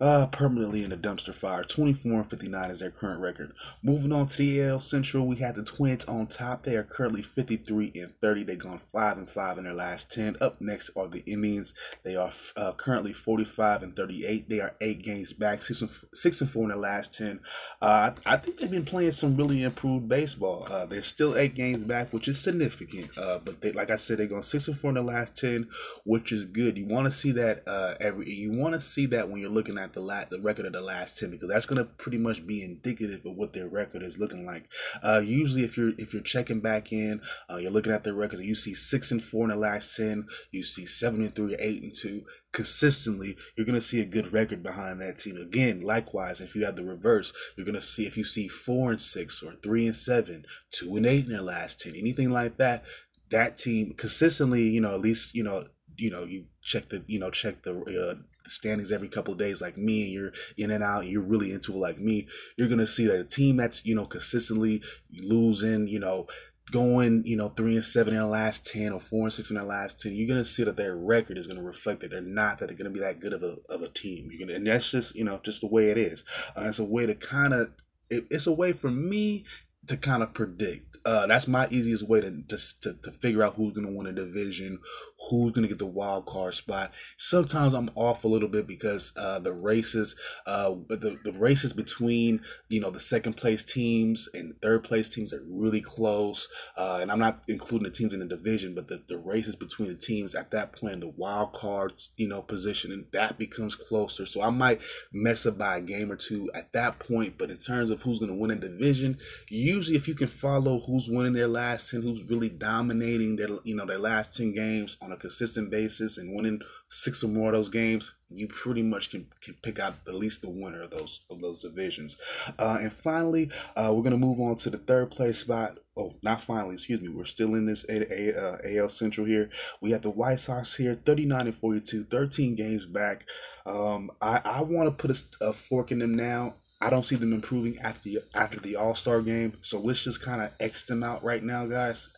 [0.01, 1.63] uh, permanently in the dumpster fire.
[1.63, 3.53] 24 and 59 is their current record.
[3.83, 6.63] Moving on to the AL Central, we have the Twins on top.
[6.63, 8.43] They are currently 53 and 30.
[8.43, 10.37] They've gone 5 and 5 in their last 10.
[10.41, 11.75] Up next are the Indians.
[12.03, 14.49] They are uh, currently 45 and 38.
[14.49, 17.39] They are 8 games back, 6 and, six and 4 in their last 10.
[17.79, 20.65] Uh, I, I, think they've been playing some really improved baseball.
[20.67, 23.15] Uh, they're still 8 games back, which is significant.
[23.15, 25.69] Uh, but they, like I said, they're going 6 and 4 in the last 10,
[26.05, 26.79] which is good.
[26.79, 28.31] You want to see that uh, every.
[28.31, 30.81] You want to see that when you're looking at the last, the record of the
[30.81, 34.45] last ten because that's gonna pretty much be indicative of what their record is looking
[34.45, 34.65] like.
[35.03, 38.39] Uh, usually, if you're if you're checking back in, uh, you're looking at their record,
[38.39, 41.81] you see six and four in the last ten, you see seven and three, eight
[41.81, 42.23] and two.
[42.51, 45.37] Consistently, you're gonna see a good record behind that team.
[45.37, 49.01] Again, likewise, if you have the reverse, you're gonna see if you see four and
[49.01, 52.83] six or three and seven, two and eight in their last ten, anything like that
[53.31, 55.65] that team consistently, you know, at least you know,
[55.97, 57.73] you know, you check the, you know, check the
[58.11, 61.51] uh, standings every couple of days like me and you're in and out you're really
[61.51, 62.27] into it like me
[62.57, 66.27] you're gonna see that a team that's you know consistently losing you know
[66.71, 69.57] going, you know, three and seven in the last ten or four and six in
[69.57, 72.59] the last ten, you're gonna see that their record is gonna reflect that they're not
[72.59, 74.29] that they're gonna be that good of a of a team.
[74.31, 76.23] You're gonna, and that's just you know just the way it is.
[76.55, 77.71] Uh, it's a way to kind of
[78.09, 79.45] it, it's a way for me
[79.87, 80.97] to kind of predict.
[81.03, 84.05] Uh, that's my easiest way to just to, to figure out who's going to win
[84.05, 84.79] a division,
[85.29, 86.91] who's going to get the wild card spot.
[87.17, 92.41] Sometimes I'm off a little bit because uh, the races, uh, the the races between
[92.69, 96.47] you know the second place teams and third place teams are really close.
[96.77, 99.89] Uh, and I'm not including the teams in the division, but the, the races between
[99.89, 104.25] the teams at that point, the wild card you know, position, and that becomes closer.
[104.25, 104.81] So I might
[105.13, 107.37] mess up by a game or two at that point.
[107.37, 109.17] But in terms of who's going to win a division,
[109.49, 113.75] usually if you can follow who's winning their last 10 who's really dominating their you
[113.75, 117.53] know their last 10 games on a consistent basis and winning six or more of
[117.53, 121.21] those games you pretty much can, can pick out at least the winner of those
[121.29, 122.17] of those divisions
[122.59, 126.41] uh, and finally uh, we're to move on to the third place spot oh not
[126.41, 129.49] finally excuse me we're still in this A, A, uh, AL Central here
[129.81, 133.25] we have the White Sox here 39 and 42 13 games back
[133.65, 137.15] um, I, I want to put a, a fork in them now I don't see
[137.15, 139.53] them improving after the after the All Star game.
[139.61, 142.09] So let's just kind of X them out right now, guys.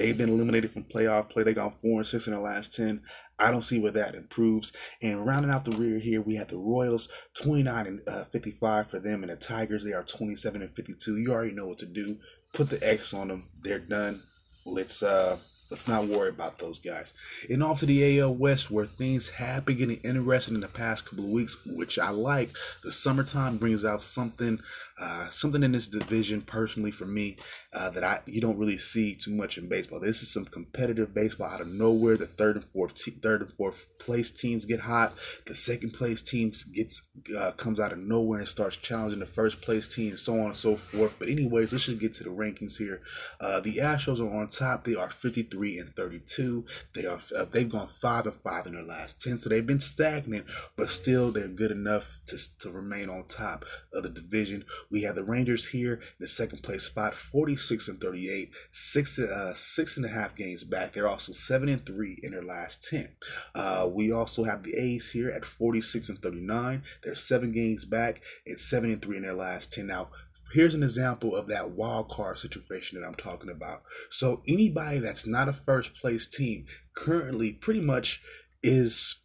[0.00, 1.42] They've been eliminated from playoff play.
[1.42, 3.02] They got four and six in the last ten.
[3.38, 4.72] I don't see where that improves.
[5.02, 7.10] And rounding out the rear here, we have the Royals,
[7.42, 11.18] 29 and uh, 55 for them, and the Tigers, they are 27 and 52.
[11.18, 12.16] You already know what to do.
[12.54, 13.50] Put the X on them.
[13.60, 14.22] They're done.
[14.64, 15.36] Let's uh
[15.70, 17.14] Let's not worry about those guys.
[17.48, 21.04] And off to the AL West, where things have been getting interesting in the past
[21.06, 22.50] couple of weeks, which I like.
[22.82, 24.58] The summertime brings out something
[25.00, 27.36] uh, something in this division personally for me
[27.72, 29.98] uh, that I you don't really see too much in baseball.
[29.98, 32.18] This is some competitive baseball out of nowhere.
[32.18, 35.14] The third and fourth te- third and fourth place teams get hot.
[35.46, 37.02] The second place teams gets
[37.36, 40.46] uh, comes out of nowhere and starts challenging the first place team, and so on
[40.48, 41.14] and so forth.
[41.18, 43.00] But anyways, let's just get to the rankings here.
[43.40, 44.84] Uh, the Astros are on top.
[44.84, 46.66] They are 53 and 32.
[46.94, 49.80] They are uh, they've gone five and five in their last 10, so they've been
[49.80, 50.44] stagnant,
[50.76, 54.64] but still they're good enough to to remain on top of the division.
[54.90, 59.54] We have the Rangers here in the second place spot, 46 and 38, six uh,
[59.54, 60.92] six and a half games back.
[60.92, 63.08] They're also seven and three in their last 10.
[63.54, 66.82] Uh, we also have the A's here at 46 and 39.
[67.02, 69.86] They're seven games back and seven and three in their last 10.
[69.86, 70.10] Now,
[70.52, 73.82] here's an example of that wild card situation that I'm talking about.
[74.10, 78.22] So anybody that's not a first place team currently pretty much
[78.62, 79.20] is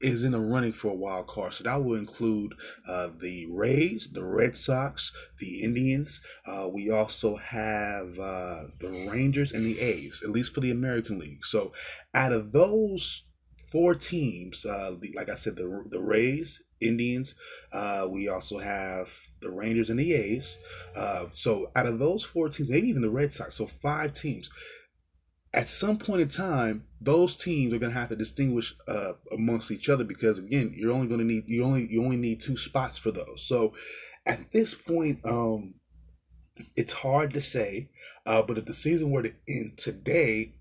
[0.00, 1.54] is in the running for a wild card.
[1.54, 2.54] So that will include
[2.88, 6.20] uh, the Rays, the Red Sox, the Indians.
[6.46, 11.18] Uh, we also have uh, the Rangers and the A's, at least for the American
[11.18, 11.44] League.
[11.44, 11.72] So
[12.14, 13.24] out of those
[13.70, 17.34] four teams, uh, like I said, the the Rays, Indians.
[17.72, 19.08] Uh, we also have
[19.40, 20.58] the Rangers and the A's.
[20.96, 24.50] Uh, so out of those four teams, maybe even the Red Sox, so five teams
[25.52, 29.70] at some point in time, those teams are going to have to distinguish uh, amongst
[29.70, 32.56] each other because again, you're only going to need you only you only need two
[32.56, 33.44] spots for those.
[33.46, 33.74] So
[34.26, 35.74] at this point, um,
[36.76, 37.90] it's hard to say.
[38.26, 40.54] Uh, but if the season were to end today,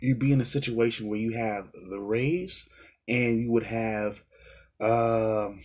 [0.00, 2.68] you'd be in a situation where you have the Rays
[3.08, 4.22] and you would have.
[4.78, 5.62] Um,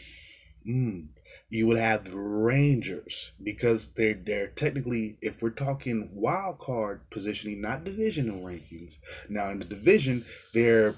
[0.68, 1.08] mm,
[1.52, 7.60] you would have the Rangers because they're they're technically, if we're talking wild card positioning,
[7.60, 9.00] not divisional rankings.
[9.28, 10.96] Now in the division, they're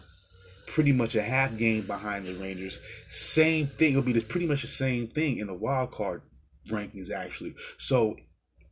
[0.67, 2.79] pretty much a half game behind the Rangers.
[3.09, 3.93] Same thing.
[3.93, 6.21] It'll be pretty much the same thing in the wild card
[6.69, 7.55] rankings actually.
[7.79, 8.15] So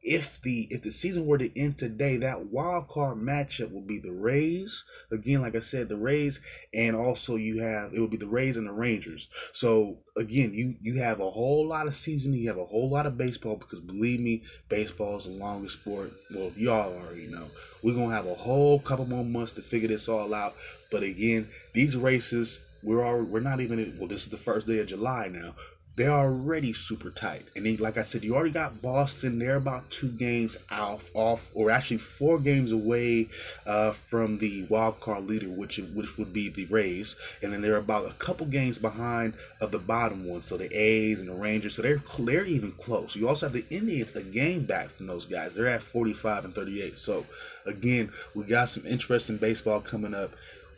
[0.03, 3.99] if the if the season were to end today, that wild card matchup would be
[3.99, 4.83] the Rays.
[5.11, 6.41] Again, like I said, the Rays,
[6.73, 9.27] and also you have it would be the Rays and the Rangers.
[9.53, 13.05] So again, you you have a whole lot of season, you have a whole lot
[13.05, 16.11] of baseball because believe me, baseball is the longest sport.
[16.33, 17.47] Well, y'all already know.
[17.83, 20.53] We're gonna have a whole couple more months to figure this all out.
[20.91, 24.07] But again, these races, we're all we're not even well.
[24.07, 25.53] This is the first day of July now
[25.95, 27.43] they're already super tight.
[27.55, 29.39] And then, like I said, you already got Boston.
[29.39, 33.27] They're about two games out, off, or actually four games away
[33.65, 37.17] uh, from the wild card leader, which which would be the Rays.
[37.41, 41.19] And then they're about a couple games behind of the bottom one, so the A's
[41.19, 41.75] and the Rangers.
[41.75, 43.15] So they're they're even close.
[43.15, 45.55] You also have the Indians a game back from those guys.
[45.55, 46.97] They're at 45 and 38.
[46.97, 47.25] So
[47.65, 50.31] again, we got some interesting baseball coming up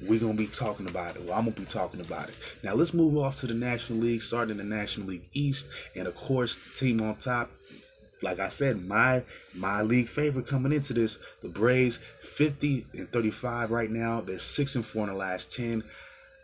[0.07, 1.23] we're gonna be talking about it.
[1.23, 2.37] Well, I'm gonna be talking about it.
[2.63, 6.07] Now let's move off to the National League, starting in the National League East, and
[6.07, 7.49] of course the team on top.
[8.21, 13.71] like I said, my my league favorite coming into this, the Braves, 50 and 35
[13.71, 14.21] right now.
[14.21, 15.83] They're six and four in the last 10.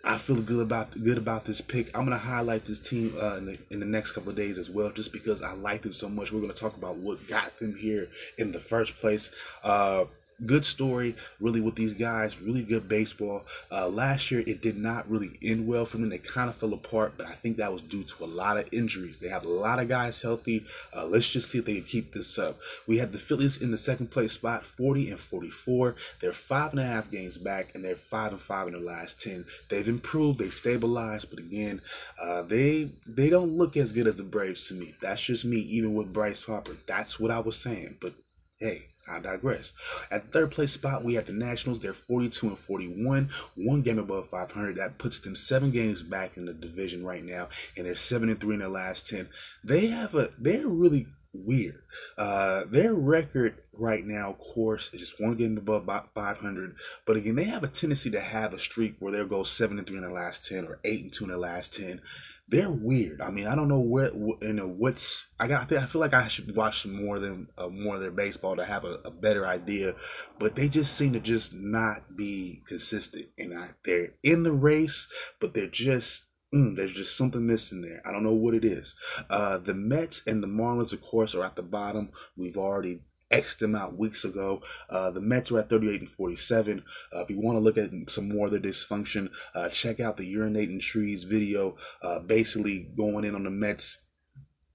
[0.04, 1.96] I feel good about good about this pick.
[1.98, 4.70] I'm gonna highlight this team uh, in, the, in the next couple of days as
[4.70, 6.32] well, just because I like them so much.
[6.32, 9.32] We're gonna talk about what got them here in the first place.
[9.64, 10.06] Uh,
[10.46, 12.42] good story, really, with these guys.
[12.42, 13.46] Really good baseball.
[13.72, 16.10] Uh, last year, it did not really end well for them.
[16.10, 18.68] They kind of fell apart, but I think that was due to a lot of
[18.72, 19.18] injuries.
[19.18, 20.66] They have a lot of guys healthy.
[20.96, 22.58] Uh, let's just see if they can keep this up.
[22.88, 25.96] We have the Phillies in the second place spot, 40 and 44.
[26.22, 29.22] They're five and a half games back, and they're five and five in the last
[29.22, 29.46] 10.
[29.70, 31.82] They've improved, they've stabilized, but again,
[32.22, 34.94] uh, they they don't look as good as the Braves to me.
[35.02, 36.78] That's just me, even with Bryce Harper.
[36.88, 37.98] That's what I was saying.
[38.02, 38.14] But
[38.60, 39.74] hey, I digress.
[40.12, 41.80] At third place spot, we have the Nationals.
[41.80, 44.76] They're 42 and 41, one game above 500.
[44.76, 48.40] That puts them seven games back in the division right now, and they're seven and
[48.40, 49.30] three in their last 10.
[49.64, 51.82] They have a, they're really weird.
[52.18, 56.76] Uh, their record right now, of course, is just one game above 500.
[57.06, 59.88] But again, they have a tendency to have a streak where they'll go seven and
[59.88, 62.02] three in the last 10 or eight and two in the last 10
[62.50, 63.22] they're weird.
[63.22, 65.26] I mean, I don't know what you know what's.
[65.40, 65.62] I got.
[65.62, 68.56] I, think, I feel like I should watch more them, uh, more of their baseball
[68.56, 69.96] to have a, a, better idea.
[70.40, 75.08] But they just seem to just not be consistent, and I, they're in the race,
[75.40, 76.26] but they're just.
[76.52, 78.02] Mm, there's just something missing there.
[78.10, 78.96] I don't know what it is.
[79.30, 82.10] Uh, the Mets and the Marlins, of course, are at the bottom.
[82.36, 84.62] We've already X them out weeks ago.
[84.90, 86.84] Uh, the Mets are at 38 and 47.
[87.14, 90.18] Uh, if you want to look at some more of their dysfunction, uh, check out
[90.18, 91.78] the urinating trees video.
[92.02, 94.00] Uh, basically going in on the Mets.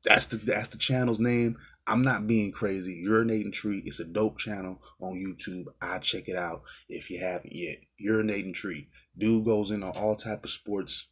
[0.04, 1.56] That's the that's the channel's name.
[1.86, 3.04] I'm not being crazy.
[3.06, 5.66] Urinating Tree is a dope channel on YouTube.
[5.82, 7.78] I check it out if you haven't yet.
[8.02, 8.88] Urinating Tree.
[9.16, 11.08] Dude goes in on all type of sports.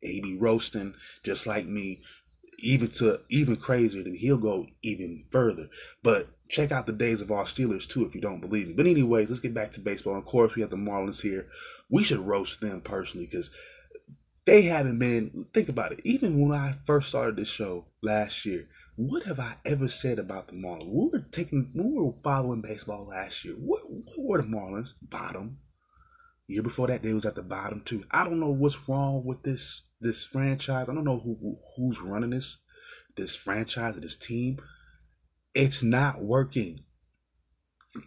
[0.00, 2.02] He be roasting just like me
[2.58, 5.68] even to even crazier than he'll go even further.
[6.02, 8.74] But check out the days of our Steelers too if you don't believe me.
[8.74, 10.16] But anyways, let's get back to baseball.
[10.16, 11.46] Of course, we have the Marlins here.
[11.90, 13.50] We should roast them personally because
[14.46, 15.46] they haven't been.
[15.52, 16.00] Think about it.
[16.04, 18.66] Even when I first started this show last year,
[18.96, 20.86] what have I ever said about the Marlins?
[20.86, 23.54] We were taking, we were following baseball last year.
[23.54, 24.94] What, what were the Marlins?
[25.02, 25.58] Bottom.
[26.48, 28.04] Year before that, they was at the bottom too.
[28.10, 30.88] I don't know what's wrong with this this franchise.
[30.88, 32.58] I don't know who who's running this
[33.16, 34.58] this franchise or this team.
[35.54, 36.80] It's not working.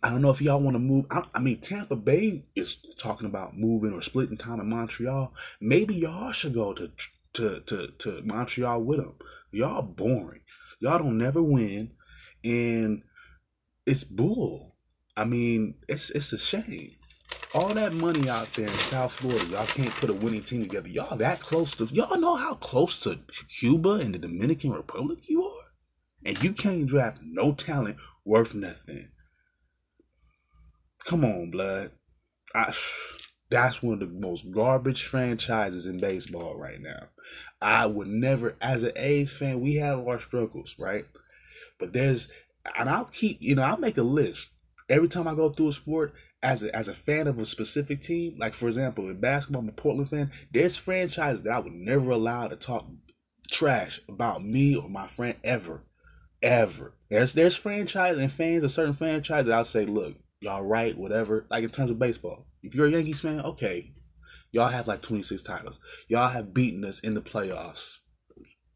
[0.03, 1.05] I don't know if y'all want to move.
[1.09, 5.33] I, I, mean, Tampa Bay is talking about moving or splitting time in Montreal.
[5.59, 6.91] Maybe y'all should go to
[7.33, 9.15] to to, to Montreal with them.
[9.51, 10.41] Y'all boring.
[10.79, 11.91] Y'all don't never win,
[12.43, 13.01] and
[13.85, 14.75] it's bull.
[15.17, 16.91] I mean, it's it's a shame
[17.53, 20.87] all that money out there in South Florida, y'all can't put a winning team together.
[20.87, 23.19] Y'all that close to y'all know how close to
[23.59, 25.73] Cuba and the Dominican Republic you are?
[26.25, 29.09] And you can't draft no talent worth nothing.
[31.05, 31.91] Come on, blood.
[32.53, 32.73] I,
[33.49, 37.07] that's one of the most garbage franchises in baseball right now.
[37.61, 41.05] I would never, as an A's fan, we have our struggles, right?
[41.79, 42.27] But there's,
[42.77, 44.49] and I'll keep, you know, I'll make a list
[44.87, 48.01] every time I go through a sport as a, as a fan of a specific
[48.01, 50.31] team, like for example in basketball, I'm a Portland fan.
[50.53, 52.85] There's franchises that I would never allow to talk
[53.51, 55.83] trash about me or my friend ever,
[56.41, 56.93] ever.
[57.09, 61.45] There's there's franchises and fans of certain franchises that I'll say, look, y'all right, whatever.
[61.49, 63.91] Like in terms of baseball, if you're a Yankees fan, okay,
[64.51, 65.79] y'all have like 26 titles.
[66.07, 67.97] Y'all have beaten us in the playoffs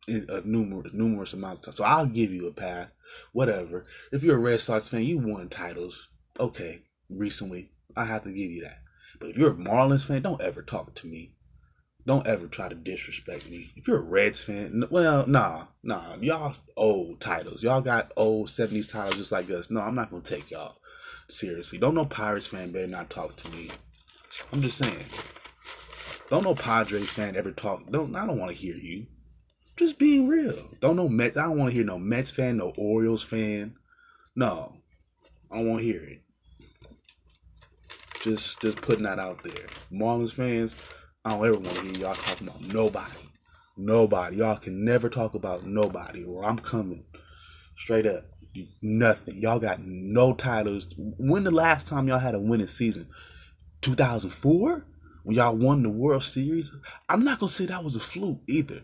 [0.10, 1.74] a uh, numerous numerous amounts of time.
[1.78, 2.90] So I'll give you a pass,
[3.32, 3.86] whatever.
[4.12, 6.82] If you're a Red Sox fan, you won titles, okay
[7.18, 7.72] recently.
[7.96, 8.80] I have to give you that.
[9.20, 11.34] But if you're a Marlins fan, don't ever talk to me.
[12.06, 13.72] Don't ever try to disrespect me.
[13.76, 16.16] If you're a Reds fan, well, nah, nah.
[16.20, 17.64] Y'all old titles.
[17.64, 19.70] Y'all got old 70s titles just like us.
[19.70, 20.76] No, I'm not going to take y'all
[21.30, 21.78] seriously.
[21.78, 23.70] Don't no Pirates fan better not talk to me.
[24.52, 25.06] I'm just saying.
[26.30, 27.90] Don't no Padres fan ever talk.
[27.92, 29.06] Don't I don't want to hear you.
[29.78, 30.56] Just being real.
[30.82, 31.38] Don't no Mets.
[31.38, 33.76] I don't want to hear no Mets fan, no Orioles fan.
[34.36, 34.78] No,
[35.52, 36.23] I don't want to hear it.
[38.24, 39.68] Just just putting that out there.
[39.92, 40.78] Marlins fans,
[41.26, 43.12] I don't ever want to hear y'all talking about nobody.
[43.76, 44.38] Nobody.
[44.38, 47.04] Y'all can never talk about nobody or I'm coming.
[47.78, 48.24] Straight up.
[48.82, 49.40] Nothing.
[49.40, 50.88] Y'all got no titles.
[50.98, 53.10] When the last time y'all had a winning season?
[53.82, 54.86] 2004?
[55.24, 56.72] When y'all won the World Series?
[57.10, 58.84] I'm not going to say that was a fluke either.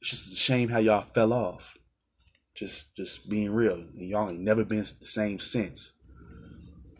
[0.00, 1.76] It's just a shame how y'all fell off.
[2.56, 3.84] Just just being real.
[3.94, 5.92] Y'all ain't never been the same since.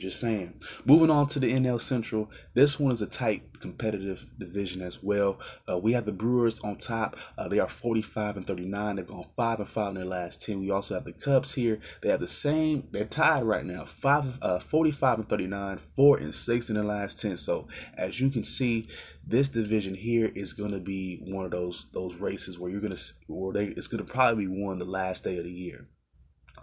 [0.04, 0.60] Just saying.
[0.84, 5.38] Moving on to the NL Central, this one is a tight, competitive division as well.
[5.66, 7.16] Uh, we have the Brewers on top.
[7.38, 8.96] Uh, they are 45 and 39.
[8.96, 10.60] They've gone five and five in their last 10.
[10.60, 11.80] We also have the Cubs here.
[12.02, 12.86] They have the same.
[12.92, 13.86] They're tied right now.
[13.86, 17.38] Five, uh, 45 and 39, four and six in their last 10.
[17.38, 18.86] So as you can see,
[19.26, 22.94] this division here is going to be one of those those races where you're going
[22.94, 25.88] to, or they, it's going to probably be won the last day of the year.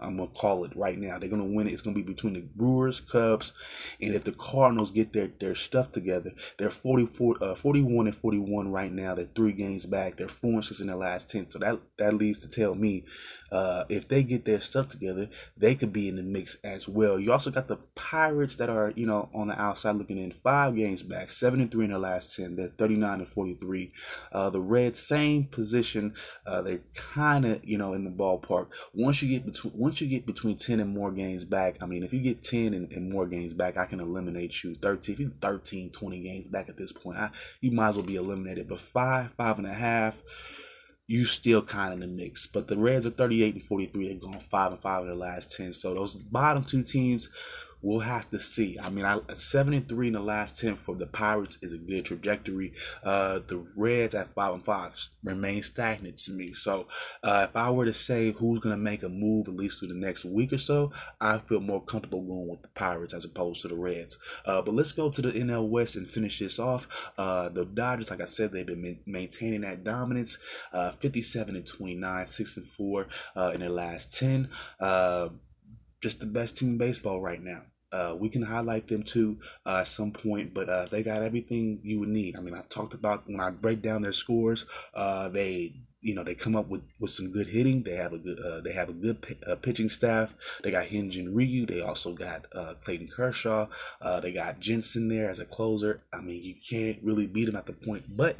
[0.01, 1.19] I'm gonna call it right now.
[1.19, 1.73] They're gonna win it.
[1.73, 3.53] It's gonna be between the Brewers, Cubs,
[4.01, 8.71] and if the Cardinals get their their stuff together, they're 44, uh, 41 and 41
[8.71, 9.15] right now.
[9.15, 10.17] They're three games back.
[10.17, 11.49] They're four and six in their last ten.
[11.49, 13.05] So that that leads to tell me
[13.51, 17.19] uh, if they get their stuff together, they could be in the mix as well.
[17.19, 20.75] You also got the Pirates that are you know on the outside looking in, five
[20.75, 22.55] games back, seven and three in their last ten.
[22.55, 23.91] They're 39 and 43.
[24.31, 26.13] Uh, the Reds, same position.
[26.45, 28.67] Uh, they're kind of you know in the ballpark.
[28.93, 32.03] Once you get between once you get between 10 and more games back, I mean,
[32.03, 34.75] if you get 10 and, and more games back, I can eliminate you.
[34.75, 38.05] 13, if you 13, 20 games back at this point, I, you might as well
[38.05, 38.67] be eliminated.
[38.67, 40.21] But five, five and a half,
[41.11, 42.47] you still kind of in the mix.
[42.47, 44.07] But the Reds are 38 and 43.
[44.07, 45.73] They've gone five and five in the last 10.
[45.73, 47.29] So those bottom two teams
[47.81, 48.77] we'll have to see.
[48.81, 51.77] I mean, I, seven and three in the last ten for the Pirates is a
[51.77, 52.73] good trajectory.
[53.03, 56.53] Uh, the Reds at five and five remain stagnant to me.
[56.53, 56.87] So,
[57.23, 59.89] uh, if I were to say who's going to make a move at least through
[59.89, 63.61] the next week or so, I feel more comfortable going with the Pirates as opposed
[63.61, 64.17] to the Reds.
[64.45, 66.87] Uh, but let's go to the NL West and finish this off.
[67.17, 70.37] Uh, the Dodgers, like I said, they've been maintaining that dominance.
[70.73, 74.49] Uh, 57 and 29, six and four uh, in their last ten
[76.01, 77.61] just the best team in baseball right now.
[77.91, 81.79] Uh, we can highlight them too uh, at some point, but uh, they got everything
[81.83, 82.37] you would need.
[82.37, 86.23] I mean, I talked about when I break down their scores, uh, they you know
[86.23, 87.83] they come up with, with some good hitting.
[87.83, 90.33] They have a good uh, they have a good p- uh, pitching staff.
[90.63, 91.65] They got Hyun-Jin Ryu.
[91.65, 92.49] They also got
[92.85, 93.67] Clayton Kershaw.
[94.21, 96.01] they got Jansen there as a closer.
[96.13, 98.05] I mean, you can't really beat them at the point.
[98.07, 98.37] But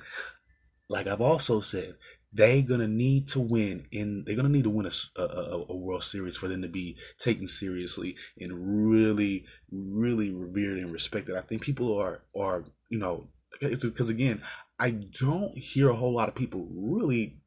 [0.92, 1.96] like I've also said,
[2.34, 6.04] they're gonna need to win in they're gonna need to win a, a, a, world
[6.04, 8.52] series for them to be taken seriously and
[8.90, 11.36] really really revered and respected.
[11.36, 13.28] I think people are are you know
[13.60, 14.42] because again
[14.80, 17.38] i don't hear a whole lot of people really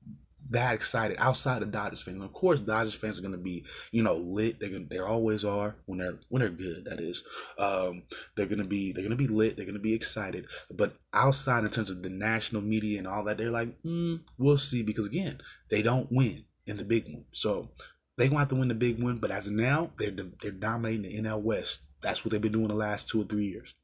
[0.54, 2.22] that excited outside of Dodgers fans.
[2.22, 4.58] of course, Dodgers fans are going to be, you know, lit.
[4.58, 6.86] They're gonna, they always are when they're when they're good.
[6.86, 7.22] That is,
[7.58, 8.04] um,
[8.36, 9.56] they're gonna be they're gonna be lit.
[9.56, 10.46] They're gonna be excited.
[10.70, 14.56] But outside in terms of the national media and all that, they're like, mm, we'll
[14.56, 14.82] see.
[14.82, 15.40] Because again,
[15.70, 17.70] they don't win in the big one, so
[18.16, 19.18] they're gonna have to win the big one.
[19.18, 21.82] But as of now, they're they're dominating the NL West.
[22.00, 23.74] That's what they've been doing the last two or three years.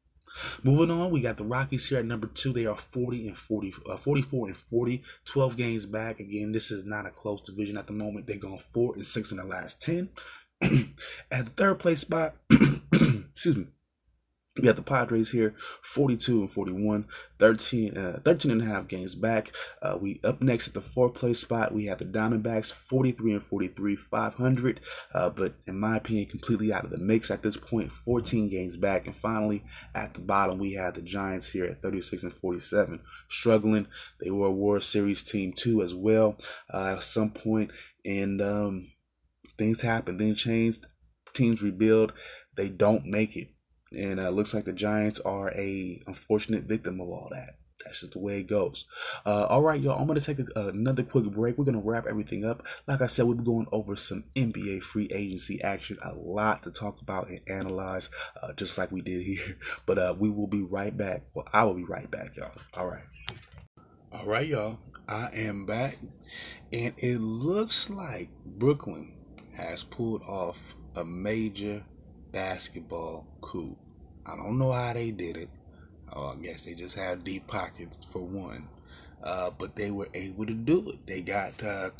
[0.62, 2.52] Moving on, we got the Rockies here at number two.
[2.52, 6.20] They are 40 and 40, uh, 44 and 40, 12 games back.
[6.20, 8.26] Again, this is not a close division at the moment.
[8.26, 10.08] They've gone four and six in the last 10.
[10.62, 12.36] at the third place spot,
[12.92, 13.66] excuse me,
[14.58, 17.06] we have the Padres here, 42 and 41,
[17.38, 19.52] 13, uh, 13 and a half games back.
[19.80, 21.72] Uh, we up next at the fourth place spot.
[21.72, 24.80] We have the Diamondbacks, 43 and 43, 500.
[25.14, 28.76] Uh, but in my opinion, completely out of the mix at this point, 14 games
[28.76, 29.06] back.
[29.06, 29.62] And finally,
[29.94, 33.86] at the bottom, we have the Giants here at 36 and 47, struggling.
[34.20, 36.36] They were a World Series team too as well
[36.74, 37.70] uh, at some point,
[38.04, 38.88] and um,
[39.56, 40.86] things happen, things changed.
[41.32, 42.12] Teams rebuild,
[42.56, 43.50] they don't make it
[43.92, 47.56] and uh, looks like the Giants are a unfortunate victim of all that.
[47.84, 48.84] That's just the way it goes.
[49.24, 49.98] Uh, all right, y'all.
[49.98, 51.56] I'm gonna take a, another quick break.
[51.56, 52.66] We're gonna wrap everything up.
[52.86, 55.98] Like I said, we'll be going over some NBA free agency action.
[56.02, 58.10] A lot to talk about and analyze,
[58.42, 59.56] uh, just like we did here.
[59.86, 61.22] But uh, we will be right back.
[61.34, 62.52] Well, I will be right back, y'all.
[62.74, 63.02] All right.
[64.12, 64.78] All right, y'all.
[65.08, 65.98] I am back,
[66.72, 69.14] and it looks like Brooklyn
[69.54, 71.82] has pulled off a major
[72.32, 73.76] basketball coup.
[74.26, 75.50] I don't know how they did it.
[76.12, 78.68] Oh, I guess they just have deep pockets for one.
[79.22, 81.06] Uh, but they were able to do it.
[81.06, 81.90] They got uh,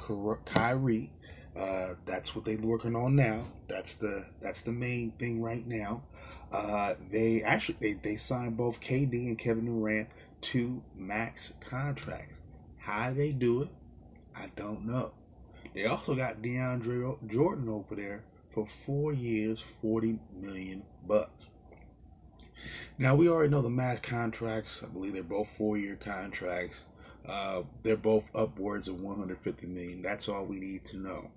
[0.44, 1.10] Kyrie.
[1.56, 3.46] Uh, that's what they're working on now.
[3.68, 6.04] That's the that's the main thing right now.
[6.52, 10.08] Uh, they actually they, they signed both KD and Kevin Durant
[10.42, 12.40] to max contracts.
[12.78, 13.68] How they do it,
[14.34, 15.12] I don't know.
[15.74, 21.46] They also got DeAndre Jordan over there for four years, 40 million bucks.
[22.98, 24.82] Now we already know the max contracts.
[24.82, 26.84] I believe they're both four-year contracts.
[27.26, 30.02] Uh, they're both upwards of 150 million.
[30.02, 31.30] That's all we need to know.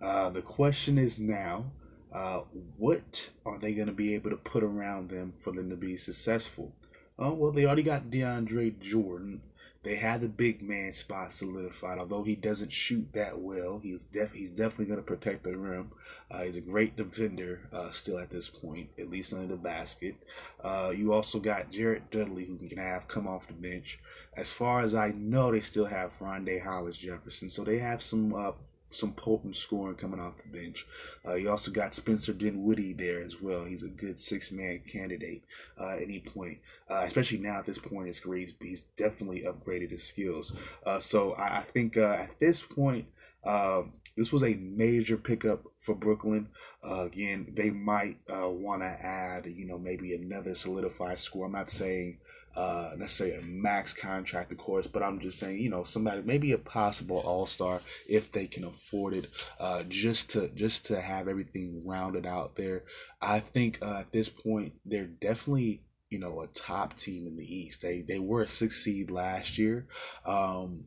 [0.00, 1.70] Uh, the question is now,
[2.12, 2.40] uh,
[2.76, 5.96] what are they going to be able to put around them for them to be
[5.96, 6.72] successful?
[7.18, 9.42] Oh well, they already got DeAndre Jordan.
[9.82, 11.98] They have the big man spot solidified.
[11.98, 15.92] Although he doesn't shoot that well, he's def he's definitely going to protect the rim.
[16.30, 20.16] Uh, he's a great defender uh, still at this point, at least under the basket.
[20.62, 23.98] Uh, you also got Jared Dudley, who can have come off the bench.
[24.36, 28.34] As far as I know, they still have Rondae Hollis Jefferson, so they have some
[28.34, 28.52] uh,
[28.90, 30.86] some potent scoring coming off the bench.
[31.26, 33.64] Uh, you also got Spencer Dinwiddie there as well.
[33.64, 35.42] He's a good six man candidate
[35.78, 36.58] uh, at any point,
[36.90, 38.40] uh, especially now at this point in his career.
[38.40, 40.52] He's, he's definitely upgraded his skills.
[40.86, 43.06] Uh, so I, I think uh, at this point,
[43.44, 46.48] um, this was a major pickup for Brooklyn.
[46.84, 51.46] Uh, again, they might want to add, you know, maybe another solidified score.
[51.46, 52.18] I'm not saying
[52.58, 56.50] uh, necessarily a max contract, of course, but I'm just saying, you know, somebody maybe
[56.50, 59.28] a possible all star if they can afford it,
[59.60, 62.82] uh, just to just to have everything rounded out there.
[63.22, 67.44] I think uh, at this point they're definitely you know a top team in the
[67.44, 67.80] East.
[67.82, 69.86] They they were a six seed last year.
[70.26, 70.86] Um,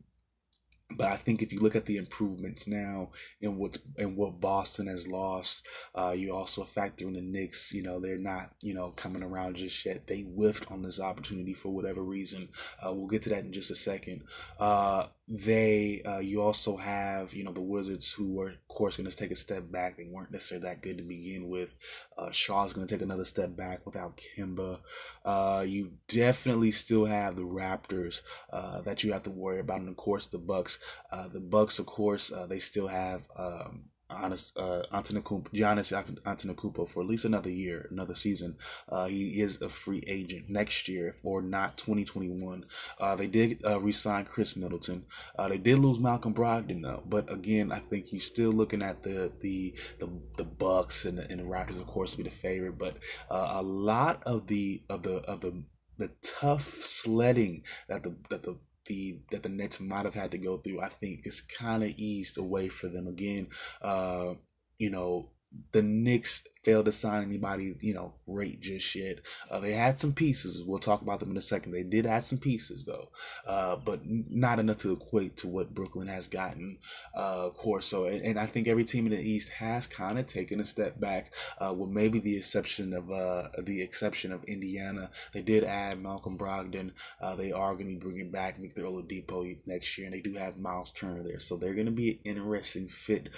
[0.96, 4.86] but I think if you look at the improvements now and what's and what Boston
[4.86, 7.72] has lost, uh, you also factor in the Knicks.
[7.72, 10.06] You know they're not you know coming around just yet.
[10.06, 12.48] They whiffed on this opportunity for whatever reason.
[12.84, 14.22] Uh, we'll get to that in just a second.
[14.58, 19.10] Uh, they uh, you also have you know the Wizards who were of course going
[19.10, 19.96] to take a step back.
[19.96, 21.70] They weren't necessarily that good to begin with.
[22.18, 24.80] Uh, Shaw's going to take another step back without Kemba.
[25.24, 28.20] Uh, you definitely still have the Raptors
[28.52, 30.80] uh, that you have to worry about, and of course the Bucks.
[31.10, 35.92] Uh, the Bucks, of course, uh, they still have um, Honest, uh, Antetokounmpo, Giannis
[36.24, 38.56] Antetokounmpo for at least another year, another season.
[38.88, 42.64] Uh, he is a free agent next year or not 2021.
[43.00, 45.04] Uh, they did uh, resign Khris Middleton.
[45.38, 49.02] Uh, they did lose Malcolm Brogdon though, but again, I think you're still looking at
[49.02, 52.78] the the the, the Bucks and the, and the Raptors, of course, be the favorite.
[52.78, 52.96] But
[53.30, 55.64] uh, a lot of the of the of the
[55.98, 60.38] the tough sledding that the that the the that the Nets might have had to
[60.38, 63.48] go through, I think it's kind of eased away for them again.
[63.80, 64.34] Uh,
[64.78, 65.30] you know,
[65.72, 69.18] the Knicks failed to sign anybody, you know, great just yet.
[69.50, 70.62] Uh, they had some pieces.
[70.62, 71.72] We'll talk about them in a second.
[71.72, 73.08] They did add some pieces though,
[73.46, 76.78] uh, but not enough to equate to what Brooklyn has gotten.
[77.14, 80.18] Uh, of course, so and, and, I think every team in the East has kind
[80.18, 84.44] of taken a step back, uh, with maybe the exception of uh, the exception of
[84.44, 85.10] Indiana.
[85.32, 86.92] They did add Malcolm Brogdon.
[87.20, 90.34] Uh, they are going to be bringing back Victor Oladipo next year, and they do
[90.34, 93.28] have Miles Turner there, so they're going to be an interesting fit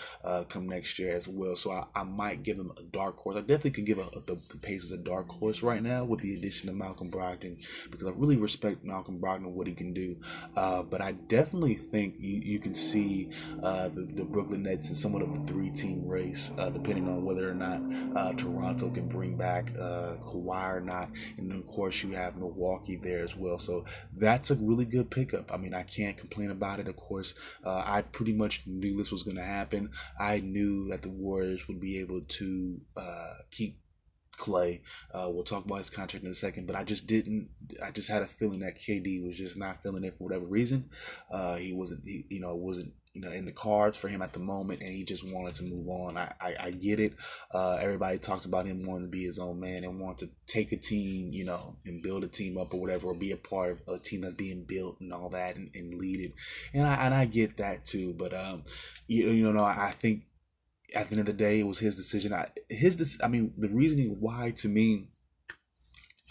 [0.49, 1.57] come next year as well.
[1.57, 3.37] So I, I might give them a dark dark horse.
[3.37, 6.21] I definitely could give a, a, the, the Pacers a dark horse right now with
[6.21, 7.57] the addition of Malcolm Brogdon
[7.91, 10.17] because I really respect Malcolm Brogdon what he can do.
[10.57, 13.31] Uh, but I definitely think you, you can see
[13.63, 17.25] uh, the, the Brooklyn Nets in somewhat of a three team race, uh, depending on
[17.25, 17.81] whether or not
[18.17, 21.11] uh, Toronto can bring back uh, Kawhi or not.
[21.37, 23.59] And of course, you have Milwaukee there as well.
[23.59, 23.85] So
[24.17, 25.53] that's a really good pickup.
[25.53, 26.89] I mean, I can't complain about it.
[26.89, 27.35] Of course,
[27.65, 29.91] uh, I pretty much knew this was going to happen.
[30.19, 33.79] I knew that the Warriors would be able to uh, keep
[34.39, 34.81] Klay.
[35.13, 37.51] Uh, we'll talk about his contract in a second, but I just didn't.
[37.83, 40.91] I just had a feeling that KD was just not feeling it for whatever reason.
[41.31, 42.03] Uh, he wasn't.
[42.05, 44.93] He, you know, wasn't you know in the cards for him at the moment, and
[44.93, 46.17] he just wanted to move on.
[46.17, 47.15] I I, I get it.
[47.53, 50.73] Uh, everybody talks about him wanting to be his own man and want to take
[50.73, 53.73] a team, you know, and build a team up or whatever, or be a part
[53.87, 56.35] of a team that's being built and all that, and, and lead it.
[56.73, 58.15] And I and I get that too.
[58.15, 58.65] But um,
[59.07, 60.25] you you know, I think
[60.95, 62.33] at the end of the day, it was his decision.
[62.33, 65.09] I his I mean, the reasoning why to me,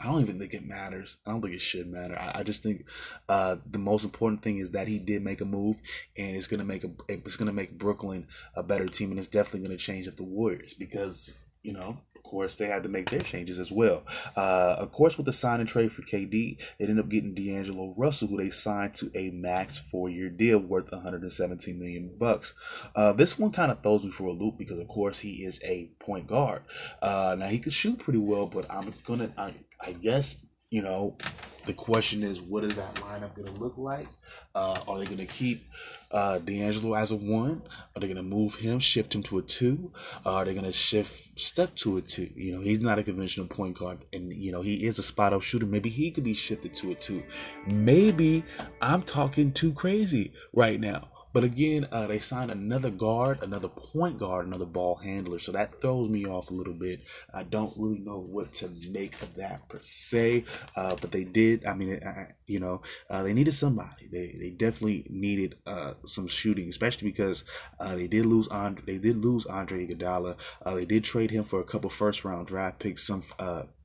[0.02, 1.18] I don't even think it matters.
[1.26, 2.18] I don't think it should matter.
[2.18, 2.86] I, I just think
[3.30, 5.80] uh, the most important thing is that he did make a move,
[6.18, 9.68] and it's gonna make a it's gonna make Brooklyn a better team, and it's definitely
[9.68, 12.00] gonna change up the Warriors because you know
[12.34, 14.04] course, they had to make their changes as well.
[14.36, 17.94] Uh, of course, with the sign and trade for KD, they ended up getting D'Angelo
[17.96, 22.56] Russell, who they signed to a max four-year deal worth 117 million bucks.
[22.96, 25.62] Uh, this one kind of throws me for a loop because, of course, he is
[25.64, 26.64] a point guard.
[27.04, 31.18] Uh, now he could shoot pretty well, but I'm gonna, I, I guess, you know,
[31.66, 34.08] the question is, what is that lineup going to look like?
[34.54, 35.64] Uh, are they going to keep
[36.12, 37.62] uh, D'Angelo as a one?
[37.96, 39.92] Are they going to move him, shift him to a two?
[40.26, 42.30] Uh, are they going to shift Steph to a two?
[42.36, 45.34] You know, he's not a conventional point guard, and you know he is a spot
[45.34, 45.66] up shooter.
[45.66, 47.24] Maybe he could be shifted to a two.
[47.72, 48.44] Maybe
[48.82, 51.10] I'm talking too crazy right now.
[51.34, 55.40] But again, uh, they signed another guard, another point guard, another ball handler.
[55.40, 57.04] So that throws me off a little bit.
[57.34, 60.46] I don't really know what to make of that per se.
[60.76, 61.66] Uh, but they did.
[61.66, 64.08] I mean, I, you know, uh, they needed somebody.
[64.12, 67.44] They they definitely needed uh, some shooting, especially because
[67.80, 68.84] uh, they did lose Andre.
[68.86, 70.36] They did lose Andre Iguodala.
[70.64, 73.24] Uh, they did trade him for a couple first round draft picks, some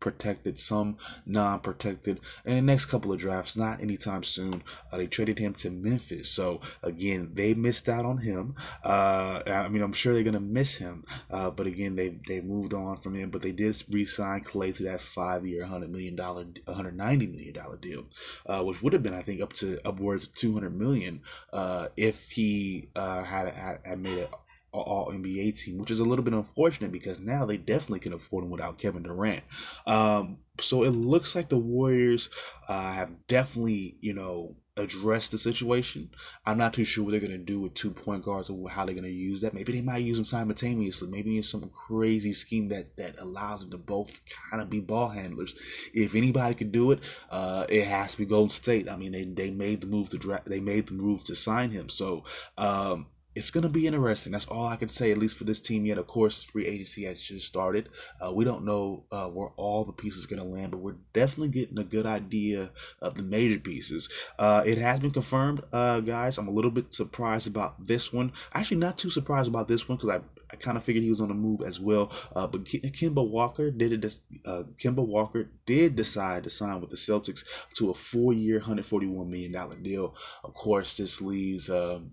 [0.01, 0.97] protected, some
[1.27, 2.21] non-protected.
[2.45, 6.31] And the next couple of drafts, not anytime soon, uh, they traded him to Memphis.
[6.31, 8.55] So again, they missed out on him.
[8.85, 12.75] Uh, I mean, I'm sure they're gonna miss him, uh, but again, they they moved
[12.75, 13.31] on from him.
[13.31, 18.05] But they did re-sign Klay to that five-year, hundred million dollar, 190 million dollar deal,
[18.47, 21.23] uh, which would have been, I think, up to upwards of 200 million
[21.53, 24.31] uh, if he uh, had, had had made it
[24.73, 28.45] all NBA team, which is a little bit unfortunate because now they definitely can afford
[28.45, 29.45] him without Kevin Durant.
[29.87, 32.31] Um, so it looks like the Warriors
[32.69, 36.11] uh, have definitely, you know, addressed the situation.
[36.47, 38.85] I'm not too sure what they're going to do with two point guards or how
[38.85, 39.55] they're going to use that.
[39.55, 41.09] Maybe they might use them simultaneously.
[41.09, 45.09] Maybe in some crazy scheme that, that allows them to both kind of be ball
[45.09, 45.55] handlers.
[45.93, 47.01] If anybody could do it,
[47.31, 48.89] uh, it has to be Golden State.
[48.89, 51.71] I mean, they, they made the move to draft, they made the move to sign
[51.71, 51.89] him.
[51.89, 52.25] So,
[52.57, 53.07] um,
[53.39, 54.33] it's going to be interesting.
[54.33, 55.97] That's all I can say, at least for this team yet.
[55.97, 57.89] Of course, free agency has just started.
[58.21, 60.97] Uh, we don't know uh, where all the pieces are going to land, but we're
[61.13, 62.71] definitely getting a good idea
[63.01, 64.09] of the major pieces.
[64.41, 66.37] Uh, it has been confirmed, uh, guys.
[66.37, 68.33] I'm a little bit surprised about this one.
[68.53, 70.21] Actually, not too surprised about this one because I
[70.51, 72.11] I kind of figured he was on the move as well.
[72.35, 74.17] Uh, but Kemba Walker did it.
[74.45, 79.53] Uh, Kemba Walker did decide to sign with the Celtics to a four-year, 141 million
[79.53, 80.15] dollar deal.
[80.43, 82.13] Of course, this leaves um,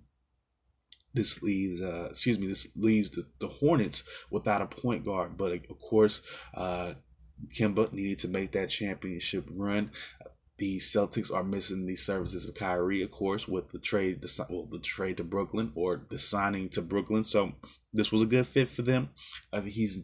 [1.16, 5.38] this leaves, uh, excuse me, this leaves the, the Hornets without a point guard.
[5.38, 6.22] But of course,
[6.54, 6.94] uh,
[7.58, 9.92] Kemba needed to make that championship run.
[10.58, 14.68] The Celtics are missing the services of Kyrie, of course, with the trade, the, well,
[14.72, 17.24] the trade to Brooklyn or the signing to Brooklyn.
[17.24, 17.54] So
[17.96, 19.10] this was a good fit for them.
[19.52, 20.00] I think he's,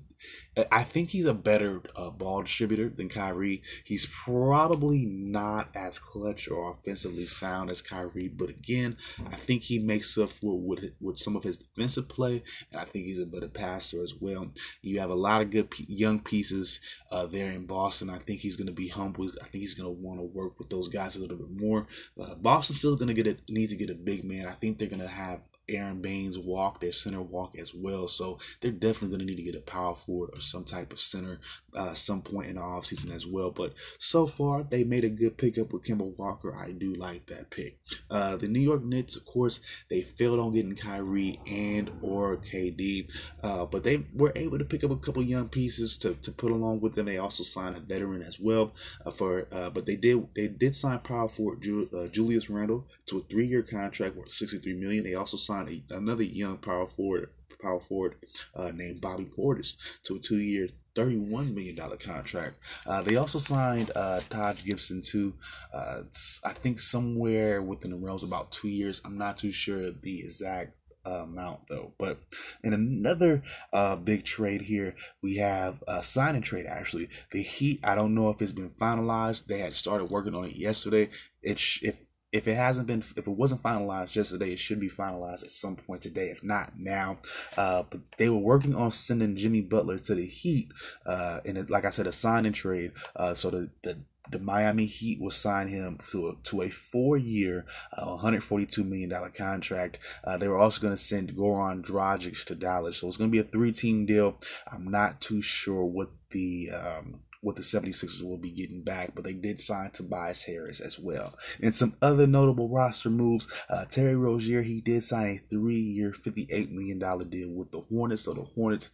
[0.71, 3.63] I think he's a better uh, ball distributor than Kyrie.
[3.83, 8.97] He's probably not as clutch or offensively sound as Kyrie, but again,
[9.31, 12.85] I think he makes up for with with some of his defensive play, and I
[12.85, 14.47] think he's a better passer as well.
[14.81, 16.79] You have a lot of good p- young pieces
[17.11, 18.09] uh, there in Boston.
[18.09, 19.31] I think he's going to be humble.
[19.41, 21.87] I think he's going to want to work with those guys a little bit more.
[22.19, 24.47] Uh, Boston's still going to get a need to get a big man.
[24.47, 25.41] I think they're going to have
[25.71, 28.07] Aron Baynes walk, their center walk as well.
[28.07, 30.99] So they're definitely going to need to get a power forward or some type of
[30.99, 31.39] center
[31.73, 33.51] uh, some point in the offseason as well.
[33.51, 36.55] But so far, they made a good pickup with Kemba Walker.
[36.55, 37.77] I do like that pick.
[38.09, 43.09] Uh, the New York Knicks, of course, they failed on getting Kyrie and or KD,
[43.43, 46.51] uh, but they were able to pick up a couple young pieces to, to put
[46.51, 47.05] along with them.
[47.05, 48.73] They also signed a veteran as well
[49.05, 52.85] uh, for, uh, but they did they did sign power forward Ju- uh, Julius Randle
[53.07, 55.03] to a three year contract worth 63 million.
[55.03, 57.29] They also signed signed a, another young power forward
[57.61, 58.15] power forward
[58.55, 62.55] uh, named Bobby Portis to a two-year, $31 million contract.
[62.87, 65.35] Uh, they also signed uh, Taj Gibson to,
[65.71, 66.01] uh,
[66.43, 68.99] I think, somewhere within the realms about two years.
[69.05, 71.93] I'm not too sure the exact uh, amount though.
[71.99, 72.19] But
[72.63, 77.09] in another uh, big trade here, we have a sign and trade actually.
[77.31, 79.45] The Heat, I don't know if it's been finalized.
[79.45, 81.09] They had started working on it yesterday.
[81.41, 81.95] It's if
[82.31, 85.75] if it hasn't been if it wasn't finalized yesterday it should be finalized at some
[85.75, 87.17] point today if not now
[87.57, 90.71] uh, but they were working on sending jimmy butler to the heat
[91.05, 93.97] uh, and it, like i said a sign and trade uh, so the, the
[94.29, 99.29] the Miami Heat will sign him to a, to a four-year, uh, 142 million dollar
[99.29, 99.99] contract.
[100.23, 103.31] Uh, they were also going to send Goran Dragic to Dallas, so it's going to
[103.31, 104.37] be a three-team deal.
[104.71, 109.23] I'm not too sure what the um, what the 76ers will be getting back, but
[109.23, 111.33] they did sign Tobias Harris as well.
[111.61, 116.71] And some other notable roster moves, uh, Terry Rozier, he did sign a three-year, $58
[116.71, 118.23] million deal with the Hornets.
[118.23, 118.91] So the Hornets,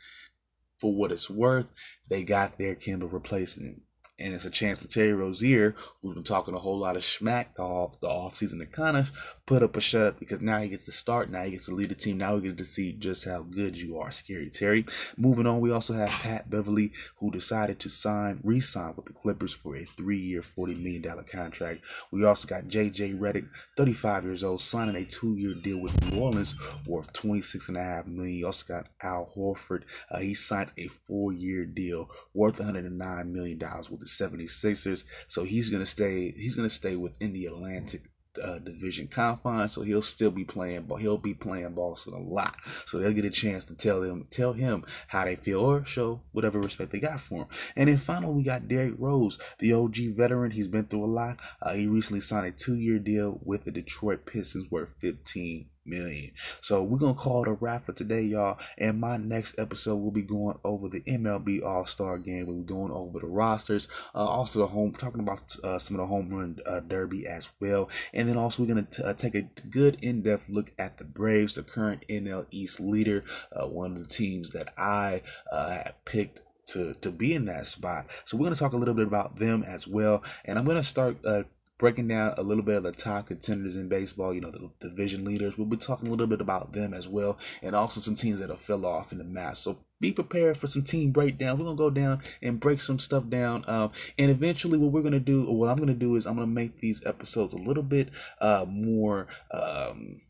[0.80, 1.72] for what it's worth,
[2.08, 3.82] they got their Kemba replacement
[4.20, 7.56] and it's a chance for Terry Rozier, who's been talking a whole lot of smack
[7.56, 9.12] the off the offseason to kind of
[9.46, 11.76] put up a shut up because now he gets to start, now he gets to
[11.76, 14.86] lead the team, now we get to see just how good you are, scary Terry.
[15.18, 19.54] Moving on, we also have Pat Beverley, who decided to sign, re-sign with the Clippers
[19.54, 21.82] for a three-year, forty million dollar contract.
[22.12, 23.48] We also got JJ Redick,
[23.78, 26.56] 35 years old, signing a two-year deal with New Orleans
[26.86, 28.38] worth 26 and a half million.
[28.38, 33.90] You also got Al Horford, uh, he signs a four-year deal worth 109 million dollars
[33.90, 35.06] with the 76ers.
[35.28, 36.32] So he's gonna stay.
[36.32, 38.04] He's gonna stay within the Atlantic
[38.42, 40.84] uh, division confines, so he'll still be playing.
[40.84, 42.56] But he'll be playing Boston a lot,
[42.86, 46.22] so they'll get a chance to tell them, tell him how they feel, or show
[46.32, 47.48] whatever respect they got for him.
[47.76, 50.52] And then finally, we got Derrick Rose, the OG veteran.
[50.52, 51.38] He's been through a lot.
[51.62, 56.32] Uh, he recently signed a two-year deal with the Detroit Pistons worth 15 million.
[56.62, 58.60] So we're gonna call it a wrap for today, y'all.
[58.78, 62.48] And my next episode will be going over the MLB All Star Game.
[62.48, 66.02] We'll be going over the rosters, uh, also the home, talking about uh, some of
[66.02, 67.90] the home run uh, derby as well.
[68.14, 71.56] And then also we're gonna t- uh, take a good in-depth look at the Braves,
[71.56, 75.22] the current NL East leader, uh, one of the teams that I
[75.52, 78.08] uh, have picked to to be in that spot.
[78.26, 80.78] So we're going to talk a little bit about them as well, and I'm going
[80.78, 81.44] to start uh,
[81.78, 85.24] breaking down a little bit of the top contenders in baseball, you know, the division
[85.24, 85.58] leaders.
[85.58, 88.50] We'll be talking a little bit about them as well, and also some teams that
[88.50, 89.58] have fell off in the match.
[89.58, 91.58] So be prepared for some team breakdown.
[91.58, 95.20] We're gonna go down and break some stuff down, um, and eventually, what we're gonna
[95.20, 98.10] do, or what I'm gonna do, is I'm gonna make these episodes a little bit
[98.40, 99.28] uh, more.
[99.52, 100.22] Um,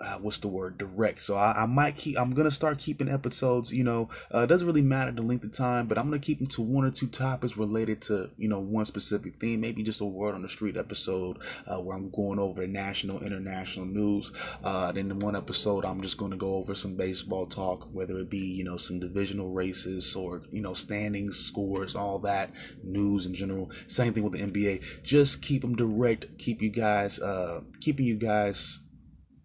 [0.00, 1.22] uh, what's the word direct.
[1.22, 4.66] So I, I, might keep i'm gonna start keeping episodes you know uh, it doesn't
[4.66, 7.06] really matter the length of time but i'm gonna keep them to one or two
[7.06, 10.76] topics related to you know one specific theme maybe just a word on the street
[10.76, 14.32] episode uh, where i'm going over national international news
[14.64, 18.28] uh, then in one episode i'm just to go over some baseball talk whether it
[18.28, 22.50] be you know some divisional races or you know standings scores all that
[22.82, 23.70] news in general.
[23.86, 28.16] Same thing with the nba just keep them direct keep you guys uh keeping you
[28.16, 28.80] guys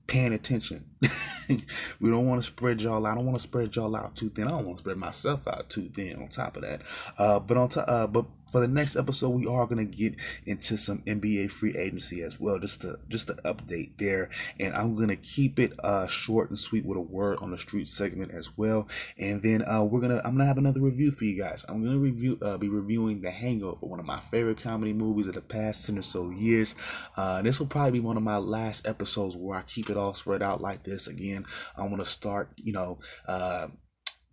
[0.07, 0.85] paying attention.
[1.99, 3.13] we don't want to spread y'all out.
[3.13, 4.47] I don't want to spread y'all out too thin.
[4.47, 6.21] I don't want to spread myself out too thin.
[6.21, 6.81] On top of that,
[7.17, 8.25] uh, but on top, uh, but
[8.55, 12.57] for the next episode, we are gonna get into some NBA free agency as well,
[12.57, 14.29] just to just to update there.
[14.57, 17.89] And I'm gonna keep it uh, short and sweet with a word on the street
[17.89, 18.87] segment as well.
[19.17, 21.65] And then uh, we're gonna I'm gonna have another review for you guys.
[21.67, 25.33] I'm gonna review uh, be reviewing The Hangover, one of my favorite comedy movies of
[25.33, 26.75] the past ten or so years.
[27.17, 30.13] Uh, this will probably be one of my last episodes where I keep it all
[30.13, 31.45] spread out like this again.
[31.75, 33.67] I want to start, you know, uh,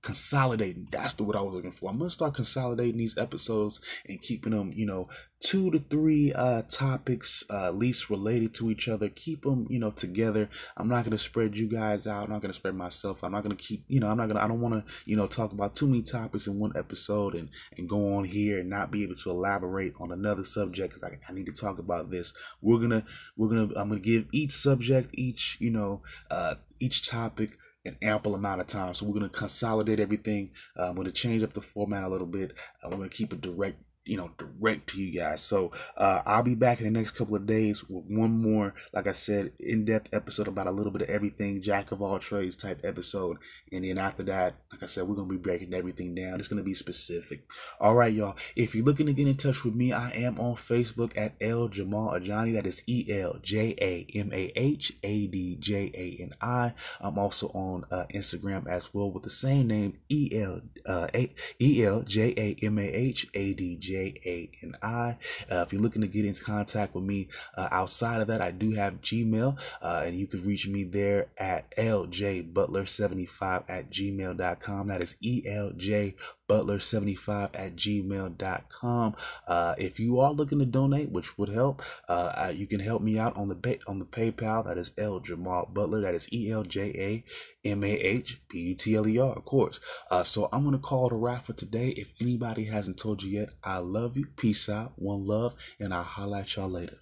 [0.03, 0.89] consolidating.
[0.91, 1.89] That's the word I was looking for.
[1.89, 5.09] I'm gonna start consolidating these episodes and keeping them, you know,
[5.41, 9.09] two to three uh topics uh least related to each other.
[9.09, 10.51] Keep them, you know, together.
[10.77, 12.25] I'm not gonna spread you guys out.
[12.25, 13.23] I'm not gonna spread myself.
[13.23, 14.41] I'm not gonna keep, you know, I'm not gonna.
[14.41, 17.49] I don't want to, you know, talk about too many topics in one episode and
[17.79, 21.19] and go on here and not be able to elaborate on another subject because I,
[21.29, 22.33] I need to talk about this.
[22.61, 23.05] We're gonna
[23.37, 28.35] we're gonna I'm gonna give each subject, each you know, uh each topic an ample
[28.35, 28.95] amount of time.
[28.95, 30.51] So we're going to consolidate everything.
[30.79, 32.53] Uh, I'm going to change up the format a little bit.
[32.83, 35.41] I'm going to keep it direct you know, direct to you guys.
[35.41, 39.07] So uh, I'll be back in the next couple of days with one more, like
[39.07, 42.81] I said, in-depth episode about a little bit of everything, jack of all trades type
[42.83, 43.37] episode.
[43.71, 46.41] And then after that, like I said, we're gonna be breaking everything down.
[46.41, 47.45] It's gonna be specific.
[47.81, 48.37] All right, y'all.
[48.57, 51.69] If you're looking to get in touch with me, I am on Facebook at L
[51.69, 52.55] Jamal Adjani.
[52.55, 56.75] That is E L J A M A H A D J A N I.
[57.01, 62.03] I'm also on uh, Instagram as well with the same name E L uh, L
[62.03, 64.15] J A M A H A D J.
[64.25, 65.17] A N I.
[65.51, 68.51] Uh, if you're looking to get in contact with me uh, outside of that, I
[68.51, 74.89] do have Gmail, uh, and you can reach me there at ljbutler75 at gmail.com.
[74.89, 76.15] That is E L J
[76.53, 79.17] butler75 at gmail.com.
[79.47, 83.19] Uh, if you are looking to donate, which would help, uh, you can help me
[83.19, 84.65] out on the pay, on the PayPal.
[84.65, 86.03] That is L Jamal Butler.
[86.03, 87.25] That is E L J
[87.65, 89.81] A M A H P U T L E R, of course.
[90.11, 91.89] Uh, so I'm gonna call it a wrap for today.
[91.89, 94.27] If anybody hasn't told you yet, I love you.
[94.37, 97.02] Peace out, one love, and I'll at y'all later.